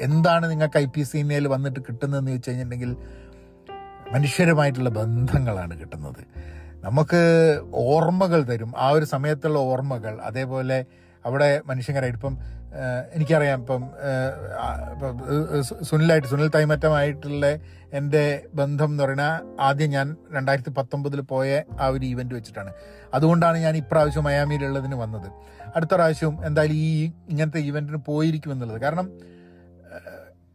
എന്താണ് 0.00 0.50
നിങ്ങൾക്ക് 0.50 0.78
ഐ 0.78 0.84
പി 0.84 1.02
സി 1.02 1.46
വന്നിട്ട് 1.46 1.80
കിട്ടുന്നതെന്ന് 1.80 2.30
ചോദിച്ചു 2.30 2.50
കഴിഞ്ഞിട്ടുണ്ടെങ്കിൽ 2.50 2.96
മനുഷ്യരുമായിട്ടുള്ള 4.12 4.90
ബന്ധങ്ങളാണ് 4.90 5.80
കിട്ടുന്നത്. 5.80 6.24
നമുക്ക് 6.76 7.22
ഓർമ്മകൾ 7.74 8.42
തരും. 8.42 8.72
ആ 8.76 8.88
ഒരു 8.88 9.04
സമയത്തുള്ള 9.04 9.58
ഓർമ്മകൾ 9.58 10.20
അതേപോലെ 10.20 10.84
അവിടെ 11.24 11.60
മനുഷ്യങ്കരായിട്ട് 11.66 12.18
ഇപ്പം 12.18 12.38
എനിക്കറിയാം 13.12 13.60
ഇപ്പം 13.60 13.82
സുനിലായിട്ട് 15.82 16.28
സുനിൽ 16.28 16.48
തൈമറ്റമായിട്ടുള്ള 16.48 17.46
എന്റെ 17.92 18.42
ബന്ധം 18.54 18.90
എന്ന് 18.90 19.02
പറയുന്നത് 19.02 19.60
ആദ്യം 19.60 19.90
ഞാൻ 19.90 20.16
രണ്ടായിരത്തി 20.32 20.70
പത്തൊമ്പതിൽ 20.70 21.20
പോയ 21.20 21.62
ആ 21.80 21.86
ഒരു 21.86 22.04
ഈവന്റ് 22.04 22.34
വെച്ചിട്ടാണ്. 22.34 22.72
അതുകൊണ്ടാണ് 23.14 23.58
ഞാൻ 23.58 23.76
ഇപ്രാവശ്യം 23.76 24.24
മയാമിയിലുള്ളതിന് 24.24 24.94
വന്നത്. 24.94 25.28
അടുത്ത 25.76 25.94
പ്രാവശ്യം 25.94 26.38
എന്തായാലും 26.44 26.76
ഈ 26.76 27.12
ഇങ്ങനത്തെ 27.28 27.60
ഈവന്റിന് 27.60 28.00
പോയിരിക്കുമെന്നുള്ളത് 28.06 28.80
കാരണം 28.80 29.08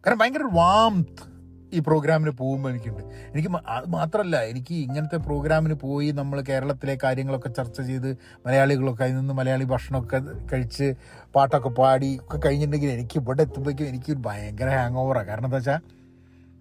കാരണം 0.05 0.19
ഭയങ്കര 0.19 0.43
വാംത്ത് 0.53 1.36
ഈ 1.75 1.79
പ്രോഗ്രാമിന് 1.87 2.33
പോകുമ്പോൾ 2.41 2.69
എനിക്കുണ്ട്. 2.73 3.01
എനിക്ക് 3.33 3.49
അത് 3.75 3.87
മാത്രമല്ല 3.95 4.35
എനിക്ക് 4.51 4.75
ഇങ്ങനത്തെ 4.85 5.17
പ്രോഗ്രാമിന് 5.27 5.75
പോയി 5.85 6.09
നമ്മൾ 6.19 6.37
കേരളത്തിലെ 6.49 6.95
കാര്യങ്ങളൊക്കെ 7.03 7.49
ചർച്ച 7.57 7.77
ചെയ്ത് 7.89 8.09
മലയാളികളൊക്കെ 8.45 9.03
അതിൽ 9.05 9.15
നിന്ന് 9.19 9.33
മലയാളി 9.39 9.65
ഭക്ഷണമൊക്കെ 9.73 10.19
കഴിച്ച് 10.51 10.87
പാട്ടൊക്കെ 11.35 11.71
പാടി 11.79 12.11
ഒക്കെ 12.23 12.39
കഴിഞ്ഞിട്ടുണ്ടെങ്കിൽ 12.45 12.93
എനിക്ക് 12.97 13.17
ഇവിടെ 13.21 13.43
എത്തുമ്പോഴേക്കും 13.47 13.89
എനിക്ക് 13.93 14.13
ഭയങ്കര 14.27 14.69
ഹാങ് 14.77 14.99
ഓവറാണ് 15.03 15.27
കാരണം 15.31 15.49
എന്താ 15.49 15.59
വെച്ചാൽ 15.61 15.81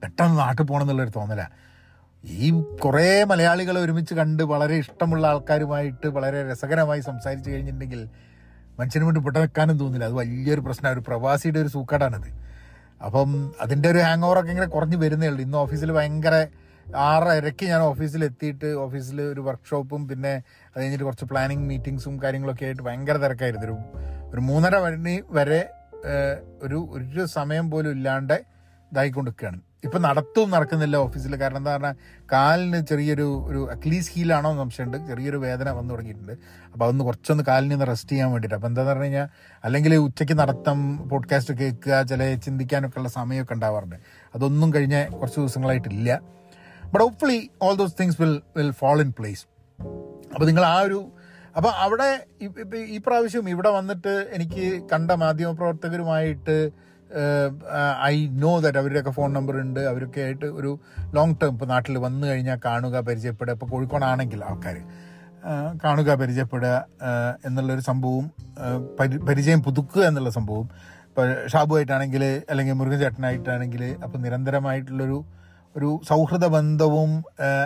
പെട്ടെന്ന് 0.03 0.37
നാട്ടിൽ 0.45 0.65
പോകണം 0.71 0.85
എന്നുള്ളൊരു 0.85 1.15
തോന്നലാണ് 1.19 1.55
ഈ 2.25 2.49
കുറേ 2.85 3.09
മലയാളികളെ 3.31 3.81
ഒരുമിച്ച് 3.87 4.15
കണ്ട് 4.21 4.43
വളരെ 4.53 4.77
ഇഷ്ടമുള്ള 4.83 5.27
ആൾക്കാരുമായിട്ട് 5.33 6.09
വളരെ 6.17 6.39
രസകരമായി 6.51 7.03
സംസാരിച്ച് 7.11 7.49
കഴിഞ്ഞിട്ടുണ്ടെങ്കിൽ 7.53 8.03
മനുഷ്യന് 8.79 9.05
വേണ്ടി 9.09 9.21
പെട്ടെന്ന് 9.27 9.47
വെക്കാനും 9.47 9.77
തോന്നില്ല. 9.83 10.07
അത് 10.09 10.17
വലിയൊരു 10.21 10.63
പ്രശ്നമാണ് 10.67 10.95
ഒരു 10.97 11.03
പ്രവാസിയുടെ 11.09 11.59
ഒരു 11.65 11.71
സൂക്കാടാണത്. 11.77 12.29
അപ്പം 13.05 13.53
അതിന്റെ 13.61 13.91
ഒരു 13.91 13.99
ഹാങ് 13.99 14.25
ഓവറൊക്കെ 14.25 14.51
ഇങ്ങനെ 14.51 14.67
കുറഞ്ഞ് 14.67 14.97
വരുന്നേ 14.97 15.27
ഉള്ളൂ. 15.29 15.43
ഇന്ന് 15.43 15.59
ഓഫീസിൽ 15.59 15.93
ഭയങ്കര 15.93 16.47
ആറരയ്ക്ക് 16.97 17.67
ഞാൻ 17.67 17.81
ഓഫീസിൽ 17.81 18.25
എത്തിയിട്ട് 18.25 18.67
ഓഫീസിൽ 18.67 19.23
ഒരു 19.23 19.41
വർക്ക്ഷോപ്പും 19.41 20.09
പിന്നെ 20.09 20.43
അത് 20.75 20.83
കഴിഞ്ഞിട്ട് 20.83 21.05
കുറച്ച് 21.05 21.25
പ്ലാനിങ് 21.25 21.69
മീറ്റിങ്സും 21.69 22.23
കാര്യങ്ങളൊക്കെ 22.23 22.65
ആയിട്ട് 22.65 22.83
ഭയങ്കര 22.83 23.17
തിരക്കായിരുന്നു. 23.17 23.67
ഒരു 23.67 23.77
ഒരു 24.31 24.41
മൂന്നര 24.41 24.79
മണി 24.79 25.23
വരെ 25.31 25.71
ഒരു 26.63 26.89
ഒരു 26.91 27.27
സമയം 27.27 27.71
പോലും 27.71 27.91
ഇല്ലാണ്ട് 27.91 28.35
ഇതായിക്കൊണ്ടിരിക്കുകയാണ്. 28.93 29.61
ഇപ്പം 29.85 30.03
നടത്തും 30.03 30.51
നടക്കുന്നില്ല 30.51 30.97
ഓഫീസിൽ. 30.97 31.37
കാരണം 31.37 31.57
എന്താ 31.57 31.73
പറഞ്ഞാൽ 31.73 31.95
കാലിന് 32.33 32.87
ചെറിയൊരു 32.87 33.45
ഒരു 33.47 33.69
അക്ലീസ് 33.71 34.11
ഹീലാണോ 34.15 34.51
എന്ന് 34.51 34.63
സംശയമുണ്ട്. 34.63 35.09
ചെറിയൊരു 35.09 35.37
വേദന 35.37 35.71
വന്നു 35.71 35.95
തുടങ്ങിയിട്ടുണ്ട്. 35.95 36.33
അപ്പോൾ 36.73 36.85
അതൊന്ന് 36.85 37.05
കുറച്ചൊന്ന് 37.05 37.45
കാലിന് 37.45 37.75
ഒന്ന് 37.75 37.87
റെസ്റ്റ് 37.87 38.11
ചെയ്യാൻ 38.11 38.31
വേണ്ടിയിട്ട്. 38.31 38.55
അപ്പോൾ 38.55 38.67
എന്താണെന്ന് 38.67 38.93
പറഞ്ഞു 38.93 39.05
കഴിഞ്ഞാൽ 39.05 39.29
അല്ലെങ്കിൽ 39.65 39.95
ഉച്ചയ്ക്ക് 39.97 40.39
നടത്തം 40.39 41.09
പോഡ്കാസ്റ്റ് 41.09 41.55
കേൾക്കുക 41.55 42.03
ചില 42.03 42.35
ചിന്തിക്കാനൊക്കെ 42.35 42.99
ഉള്ള 42.99 43.09
സമയമൊക്കെ 43.09 43.55
ഉണ്ടാവാറുണ്ട്. 43.55 43.97
അതൊന്നും 44.35 44.75
കഴിഞ്ഞ 44.75 45.05
കുറച്ച് 45.05 45.41
ദിവസങ്ങളായിട്ടില്ല. 45.41 46.21
But 46.85 47.05
hopefully 47.05 47.51
all 47.63 47.75
those 47.75 47.95
things 48.01 48.23
will 48.23 48.43
will 48.57 48.71
fall 48.71 49.01
in 49.01 49.13
place 49.19 49.47
അപ്പോൾ 50.35 50.47
നിങ്ങൾ 50.47 50.65
ആ 50.65 50.79
ഒരു 50.81 51.13
അപ്പോൾ 51.57 51.69
അവിടെ 51.69 52.27
ഈ 52.77 52.99
പ്രാവശ്യം 53.07 53.49
ഇവിടെ 53.49 53.69
വന്നിട്ട് 53.69 54.29
എനിക്ക് 54.33 54.83
കണ്ട 54.93 55.11
മാധ്യമപ്രവർത്തകരുമായിട്ട് 55.11 56.86
ഐ 58.03 58.27
നോ 58.27 58.61
ദാറ്റ് 58.61 58.79
അവരുടെയൊക്കെ 58.79 59.11
ഫോൺ 59.11 59.33
നമ്പർ 59.33 59.57
ഉണ്ട്. 59.61 59.81
അവരൊക്കെ 59.81 60.21
ആയിട്ട് 60.21 60.47
ഒരു 60.47 60.79
ലോങ് 61.15 61.35
ടേം 61.43 61.53
ഇപ്പോൾ 61.53 61.65
നാട്ടിൽ 61.67 61.99
വന്നു 61.99 62.27
കഴിഞ്ഞാൽ 62.27 62.59
കാണുക 62.65 63.01
പരിചയപ്പെടുക. 63.01 63.55
ഇപ്പോൾ 63.55 63.67
കോഴിക്കോടാണെങ്കിൽ 63.67 64.45
ആൾക്കാർ 64.45 64.79
കാണുക 65.85 66.15
പരിചയപ്പെടുക 66.15 66.87
എന്നുള്ളൊരു 67.45 67.81
സംഭവവും 67.81 68.31
പരിചയം 69.29 69.63
പുതുക്കുക 69.63 70.03
എന്നുള്ള 70.03 70.31
സംഭവവും. 70.31 70.71
ഇപ്പോൾ 71.09 71.47
ഷാബുവായിട്ടാണെങ്കിൽ 71.47 72.43
അല്ലെങ്കിൽ 72.51 72.75
മുരുകൻ 72.75 72.99
ചേട്ടനായിട്ടാണെങ്കിൽ 72.99 73.97
അപ്പോൾ 74.05 74.19
നിരന്തരമായിട്ടുള്ളൊരു 74.19 75.25
ഒരു 75.77 76.01
സൗഹൃദ 76.09 76.47
ബന്ധവും 76.47 77.25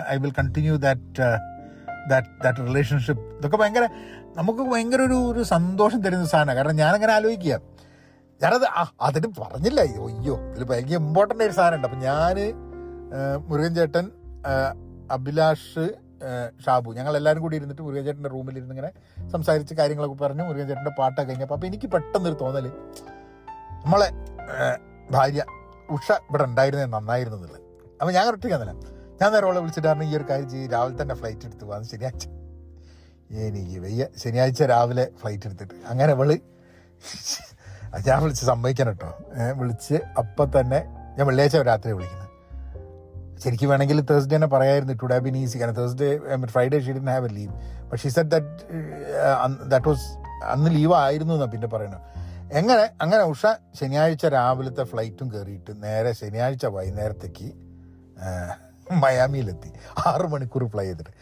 I 0.09 0.17
will 0.17 0.31
continue 0.31 0.75
that 0.75 1.23
that 2.09 2.27
that 2.43 2.67
relationship 2.67 3.37
ഇതൊക്കെ 3.37 3.57
ഭയങ്കര 3.57 3.87
നമുക്ക് 4.37 4.59
ഭയങ്കര 4.59 5.01
ഒരു 5.01 5.13
ഒരു 5.13 5.43
സന്തോഷം 5.43 6.01
തരുന്ന 6.01 6.25
സാധനമാണ്. 6.25 6.57
കാരണം 6.57 6.75
ഞാനങ്ങനെ 6.75 7.13
ആലോചിക്കുക. 7.13 7.59
ഞാനത് 8.41 8.65
ആ, 8.65 8.83
അതിന് 9.01 9.27
പറഞ്ഞില്ല. 9.41 9.81
അയ്യോ 9.81 10.03
അയ്യോ. 10.09 10.35
ഇതിൽ 10.51 10.63
ഭയങ്കര 10.63 10.95
ഇമ്പോർട്ടന്റ് 10.95 11.43
ഒരു 11.43 11.51
സാധനമുണ്ട്. 11.51 11.87
അപ്പം 11.87 11.99
ഞാൻ 11.99 12.37
മുരുകൻ 13.47 13.75
ചേട്ടൻ 13.75 14.05
അഭിലാഷ് 15.11 15.85
ഷാബു 16.65 16.89
ഞങ്ങൾ 16.93 17.17
എല്ലാവരും 17.17 17.41
കൂടി 17.41 17.55
ഇരുന്നിട്ട് 17.55 17.81
മുരുകൻ 17.81 18.03
ചേട്ടന്റെ 18.05 18.29
റൂമിൽ 18.29 18.55
ഇരുന്ന് 18.57 18.75
ഇങ്ങനെ 18.75 18.91
സംസാരിച്ച് 19.29 19.73
കാര്യങ്ങളൊക്കെ 19.73 20.17
പറഞ്ഞു 20.23 20.43
മുരുകൻ 20.43 20.67
ചേട്ടന്റെ 20.67 20.91
പാട്ടൊക്കെ 20.99 21.27
കഴിഞ്ഞപ്പോൾ 21.29 21.55
അപ്പം 21.55 21.67
എനിക്ക് 21.67 21.87
പെട്ടെന്നൊരു 21.87 22.37
തോന്നൽ 22.41 22.67
നമ്മളെ 23.83 24.09
ഭാര്യ 25.11 25.43
ഉഷ 25.89 26.11
ഇവിടെ 26.11 26.43
ഉണ്ടായിരുന്നേ 26.43 26.85
നന്നായിരുന്നു 26.85 27.37
എന്നുള്ളത് 27.37 27.61
അപ്പം 28.01 28.13
ഞാൻ 28.13 28.27
ഒറ്റയ്ക്കാന്നല്ല 28.27 28.73
ഞാൻ 29.21 29.31
നേരെ 29.31 29.45
അവളെ 29.47 29.59
വിളിച്ചിട്ടാണ് 29.59 30.03
ഈ 30.03 30.17
ഒരു 30.17 30.25
കാര്യം 30.29 30.49
ചെയ്ത് 30.49 30.71
രാവിലെ 30.73 31.01
തന്നെ 31.01 31.15
ഫ്ലൈറ്റ് 31.15 31.45
എടുത്ത് 31.45 31.65
പോകാൻ 31.65 31.83
ശനിയാഴ്ച. 31.83 32.25
എനിക്ക് 33.47 33.79
വയ്യ. 33.79 34.05
ശനിയാഴ്ച 34.17 34.63
രാവിലെ 34.63 35.05
ഫ്ലൈറ്റ് 35.21 35.47
എടുത്തിട്ട്. 35.47 35.75
അങ്ങനെ 35.87 36.13
അവൾ 36.13 36.29
അത് 37.93 38.09
ഞാൻ 38.09 38.23
വിളിച്ച് 38.23 38.45
സമ്മതിക്കണം 38.45 38.91
കേട്ടോ 38.91 39.11
വിളിച്ച് 39.59 39.95
അപ്പം 40.17 40.59
തന്നെ 40.59 40.79
ഞാൻ 41.17 41.27
വെള്ളിയാഴ്ച 41.27 41.57
രാത്രി 41.69 41.91
വിളിക്കുന്നത്. 41.91 42.27
ശരിക്കും 43.43 43.69
വേണമെങ്കിൽ 43.69 44.01
തേഴ്സ്ഡേ 44.01 44.35
തന്നെ 44.35 44.47
പറയായിരുന്നു 44.47 44.93
ടു 44.93 45.05
ഹാവ് 45.05 45.23
ബിൻ 45.25 45.37
ഈസി 45.37 45.57
കാരണം 45.57 45.73
Thursday 45.73 46.09
Friday 46.45 46.79
she 46.79 46.91
didn't 46.91 47.09
have 47.09 47.25
a 47.29 47.33
leave 47.33 47.53
പക്ഷേ 47.89 48.01
she 48.03 48.09
said 48.09 48.29
that 48.29 49.69
that 49.69 49.87
was 49.87 50.05
അന്ന് 50.43 50.69
ലീവ് 50.75 50.93
ആയിരുന്നു 50.93 51.33
എന്നാണ് 51.33 51.51
പിന്നെ 51.51 51.67
പറയുന്നത് 51.67 52.01
എങ്ങനെ 52.51 52.89
അങ്ങനെ 53.01 53.23
ഉഷ 53.23 53.45
ശനിയാഴ്ച 53.81 54.25
രാവിലത്തെ 54.25 54.83
ഫ്ലൈറ്റും 54.83 55.27
കയറിയിട്ട് 55.33 55.83
നേരെ 55.83 56.11
ശനിയാഴ്ച 56.11 56.65
വൈകുന്നേരത്തേക്ക് 56.65 57.47
മയാമിയിലെത്തി. 58.91 59.69
ആറ് 60.07 60.25
മണിക്കൂർ 60.33 60.63
ഫ്ലൈ 60.67 60.85
ചെയ്തിട്ട്. 60.85 61.13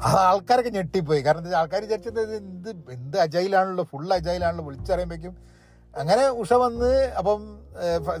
അത് 0.00 0.16
ആൾക്കാരൊക്കെ 0.16 0.70
ഞെട്ടിപ്പോയി. 0.70 1.20
കാരണം 1.20 1.56
ആൾക്കാർ 1.56 1.80
വിചാരിച്ചത് 1.80 2.20
എന്ത് 2.36 2.70
എന്ത് 2.90 3.16
അജൈലാണല്ലോ 3.18 3.84
ഫുൾ 3.84 4.14
അജൈലാണല്ലോ 4.14 4.64
വിളിച്ചറിയുമ്പോഴേക്കും 4.64 5.53
അങ്ങനെ 6.00 6.24
ഉഷ 6.42 6.52
വന്ന് 6.64 6.92
അപ്പം 7.18 7.40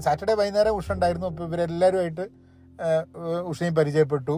സാറ്റർഡേ 0.04 0.34
വൈകുന്നേരം 0.40 0.76
ഉഷ 0.78 0.92
ഉണ്ടായിരുന്നു. 0.92 1.26
അപ്പോൾ 1.30 1.46
ഇവരെല്ലാവരുമായിട്ട് 1.48 2.24
ഉഷയും 3.50 3.74
പരിചയപ്പെട്ടു. 3.74 4.36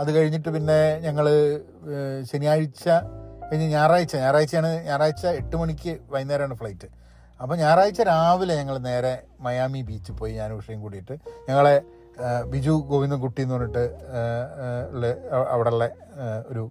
അത് 0.00 0.10
കഴിഞ്ഞിട്ട് 0.16 0.50
പിന്നെ 0.56 0.78
ഞങ്ങൾ 1.06 1.26
ശനിയാഴ്ച 2.30 2.88
കഴിഞ്ഞ് 3.48 3.68
ഞായറാഴ്ച 3.76 4.14
ഞായറാഴ്ചയാണ് 4.16 4.70
ഞായറാഴ്ച 4.88 5.24
എട്ട് 5.40 5.56
മണിക്ക് 5.56 5.92
വൈകുന്നേരമാണ് 6.10 6.54
ഫ്ലൈറ്റ്. 6.54 6.88
അപ്പോൾ 7.40 7.56
ഞായറാഴ്ച 7.56 8.00
രാവിലെ 8.10 8.54
ഞങ്ങൾ 8.60 8.76
നേരെ 8.88 9.14
മയാമി 9.40 9.80
ബീച്ചിൽ 9.88 10.14
പോയി 10.20 10.32
ഞാൻ 10.32 10.50
ഉഷയും 10.52 10.80
കൂടിയിട്ട്. 10.80 11.14
ഞങ്ങളെ 11.48 11.76
ബിജു 12.52 12.74
ഗോവിന്ദൻകുട്ടി 12.90 13.40
എന്ന് 13.42 13.54
പറഞ്ഞിട്ട് 13.54 13.84
ഉള്ള 14.92 15.06
അവിടെയുള്ള 15.50 15.84
ഒരു 16.48 16.62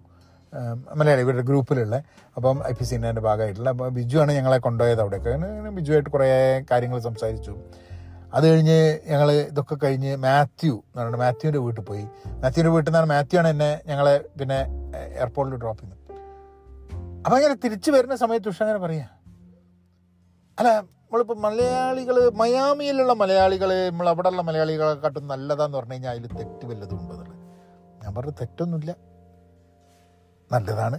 മലയാളി 0.94 1.20
ഇവരുടെ 1.20 1.42
ഗ്രൂപ്പിലുള്ള 1.42 2.02
അപ്പം 2.36 2.68
ഐ 2.68 2.72
പി 2.72 2.84
സിന്റെ 2.84 3.12
ഭാഗമായിട്ടുള്ള. 3.12 3.70
അപ്പോൾ 3.70 3.88
ബിജുവാണ് 3.88 4.32
ഞങ്ങളെ 4.32 4.58
കൊണ്ടുപോയത് 4.58 5.00
അവിടെയൊക്കെ 5.00 5.30
അങ്ങനെ 5.30 5.70
ബിജുവായിട്ട് 5.70 6.10
കുറേ 6.10 6.64
കാര്യങ്ങൾ 6.70 7.00
സംസാരിച്ചു. 7.00 7.56
അത് 8.34 8.48
കഴിഞ്ഞ് 8.48 8.98
ഞങ്ങൾ 9.08 9.32
ഇതൊക്കെ 9.32 9.74
കഴിഞ്ഞ് 9.74 10.16
മാത്യു 10.16 10.72
എന്ന് 10.72 10.98
പറഞ്ഞിട്ട് 10.98 11.18
മാത്യുവിന്റെ 11.18 11.58
വീട്ടിൽ 11.58 11.82
പോയി. 11.82 12.08
മാത്യുവിന്റെ 12.26 12.70
വീട്ടിൽ 12.70 12.90
നിന്നാണ് 12.90 13.08
മാത്യു 13.08 13.38
ആണ് 13.38 13.48
എന്നെ 13.48 13.80
ഞങ്ങളെ 13.86 14.24
പിന്നെ 14.40 14.58
എയർപോർട്ടിൽ 14.96 15.56
ഡ്രോപ്പ് 15.56 15.80
ചെയ്യുന്നത്. 15.80 16.00
അപ്പം 17.26 17.36
അങ്ങനെ 17.36 17.54
തിരിച്ചു 17.54 17.90
വരുന്ന 17.90 18.16
സമയത്ത് 18.16 18.48
ഉഷ 18.48 18.62
അങ്ങനെ 18.62 18.78
പറയാ 18.78 19.08
അല്ല 20.58 20.68
നമ്മളിപ്പോൾ 20.70 21.34
മലയാളികൾ 21.34 22.30
മയാമിയിലുള്ള 22.30 23.12
മലയാളികൾ 23.12 23.90
നമ്മൾ 23.90 24.08
അവിടെയുള്ള 24.08 24.42
മലയാളികളെക്കാട്ടും 24.42 25.26
നല്ലതാന്ന് 25.26 25.78
പറഞ്ഞു 25.78 25.92
കഴിഞ്ഞാൽ 25.92 26.10
അതിൽ 26.10 26.26
തെറ്റ് 26.26 26.66
വല്ലതും 26.66 26.98
ഉണ്ടെന്നുള്ളത് 27.00 27.36
ഞാൻ 28.04 28.14
പറഞ്ഞു 28.14 28.32
തെറ്റൊന്നുമില്ല. 28.40 29.09
നല്ലതാണ്. 30.52 30.98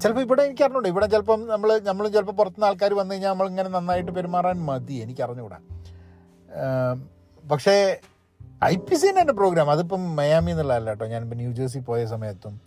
ചിലപ്പോൾ 0.00 0.20
ഇവിടെ 0.20 0.42
എനിക്ക് 0.42 0.62
അറിഞ്ഞൂടെ. 0.62 0.88
ഇവിടെ 0.88 1.06
ചിലപ്പം 1.06 1.48
നമ്മൾ 1.48 1.78
നമ്മൾ 1.78 2.08
ചിലപ്പോൾ 2.08 2.32
പുറത്തുനിന്ന് 2.32 2.66
ആൾക്കാർ 2.66 2.94
വന്നു 2.94 3.12
കഴിഞ്ഞാൽ 3.14 3.30
നമ്മളിങ്ങനെ 3.30 3.68
നന്നായിട്ട് 3.68 4.12
പെരുമാറാൻ 4.12 4.58
മതി. 4.66 4.94
എനിക്ക് 4.94 5.22
അറിഞ്ഞുകൂടാ 5.22 5.58
പക്ഷേ 7.50 8.00
ഐ 8.64 8.76
പി 8.76 8.94
സി 8.94 9.06
എന്റെ 9.06 9.32
പ്രോഗ്രാം 9.32 9.70
അതിപ്പം 9.70 10.16
മയാമി 10.16 10.50
എന്നുള്ളതല്ല 10.50 10.90
കേട്ടോ. 10.90 11.06
ഞാനിപ്പോൾ 11.06 11.36
ന്യൂ 11.36 11.52
ജേഴ്സി 11.52 11.78
പോയ 11.78 12.06
സമയത്തും 12.06 12.60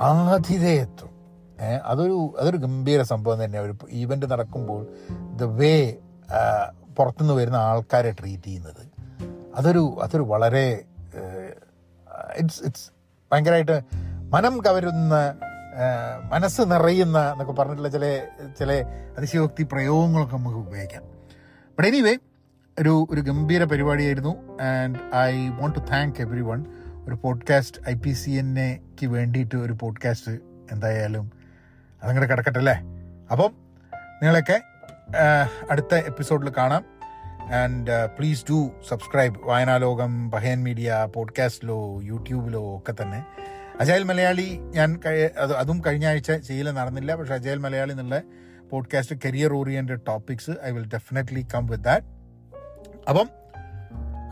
ആതിഥേയത്വം. 0.00 1.12
അതൊരു 1.84 2.34
അതൊരു 2.38 2.56
ഗംഭീര 2.56 3.02
സംഭവം 3.02 3.44
തന്നെയാണ് 3.44 3.66
ഒരു 3.66 3.76
ഈവന്റ് 3.90 4.26
നടക്കുമ്പോൾ 4.30 4.82
ദ 5.36 5.42
വേ 5.42 5.74
പുറത്തുനിന്ന് 6.96 7.34
വരുന്ന 7.34 7.56
ആൾക്കാരെ 7.56 8.12
ട്രീറ്റ് 8.20 8.42
ചെയ്യുന്നത്. 8.42 8.82
അതൊരു 9.56 9.96
അതൊരു 10.02 10.22
വളരെ 10.22 10.84
ഇറ്റ്സ് 12.36 12.62
ഇറ്റ്സ് 12.64 12.90
ഭയങ്കരമായിട്ട് 13.32 14.05
മനം 14.32 14.54
കവരുന്ന 14.60 15.14
മനസ്സ് 16.32 16.62
നിറയുന്ന 16.62 17.18
എന്നൊക്കെ 17.32 17.52
പറഞ്ഞിട്ടുള്ള 17.52 17.88
ചില 17.88 18.06
ചില 18.58 18.72
അതിശയോക്തി 19.16 19.62
പ്രയോഗങ്ങളൊക്കെ 19.72 20.36
നമുക്ക് 20.36 20.58
ഉപയോഗിക്കാം. 20.58 21.02
ബട്ട് 21.76 21.88
എനിവേ 21.88 22.14
ഒരു 22.80 23.06
ഒരു 23.10 23.20
ഗംഭീര 23.20 23.64
പരിപാടിയായിരുന്നു. 23.64 24.32
And 24.62 24.98
I 25.14 25.48
want 25.48 25.76
to 25.76 25.80
thank 25.92 26.20
everyone 26.40 26.64
ഒരു 27.08 27.18
പോഡ്കാസ്റ്റ് 27.22 27.88
ഐ 27.88 27.94
പി 27.94 28.10
സി 28.10 28.30
എന്നെക്ക് 28.30 29.06
വേണ്ടിയിട്ട് 29.06 29.56
ഒരു 29.56 29.76
പോഡ്കാസ്റ്റ് 29.80 30.32
എന്തായാലും 30.72 31.30
അതങ്ങോട്ട് 32.02 32.32
കിടക്കട്ടെ 32.32 32.58
അല്ലേ? 32.58 32.76
അപ്പം 33.32 33.52
നിങ്ങളൊക്കെ 34.22 34.60
അടുത്ത 35.70 35.94
എപ്പിസോഡിൽ 35.94 36.52
കാണാം. 36.58 36.84
And 37.62 38.06
please 38.18 38.44
do 38.50 38.70
subscribe 38.88 39.36
Vayanalokam 39.44 40.30
Pahayan 40.30 40.62
media 40.62 41.08
പോഡ്കാസ്റ്റിലോ 41.14 42.00
യൂട്യൂബിലോ 42.02 42.62
ഒക്കെ 42.78 42.94
തന്നെ. 43.02 43.20
അജയൽ 43.80 44.02
മലയാളി 44.02 44.58
ഞാൻ 44.74 45.00
അത് 45.38 45.82
കഴിഞ്ഞ 45.86 46.06
ആഴ്ച 46.06 46.32
ചെയ്യൽ 46.32 46.70
നടന്നില്ല. 46.70 47.14
പക്ഷേ 47.14 47.34
അജയൽ 47.34 47.58
മലയാളി 47.58 47.90
എന്നുള്ള 47.90 48.22
podcast 48.70 49.16
career 49.24 49.52
oriented 49.52 50.00
topics 50.08 50.50
I 50.64 50.70
will 50.70 50.88
definitely 50.88 51.46
come 51.54 51.66
with 51.66 51.84
that 51.84 52.06
അപ്പം 53.08 53.30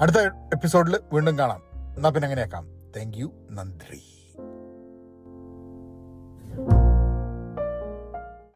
അടുത്ത 0.00 0.16
എപ്പിസോഡിൽ 0.26 0.98
വീണ്ടും 1.12 1.38
കാണാം. 1.38 1.62
എന്നാൽ 1.96 2.11
പിന്നെ 2.11 2.26
അങ്ങനെയാക്കാം 2.26 2.68
താങ്ക് 2.96 3.18
യു 3.18 3.33
നന്ദി. 3.50 4.02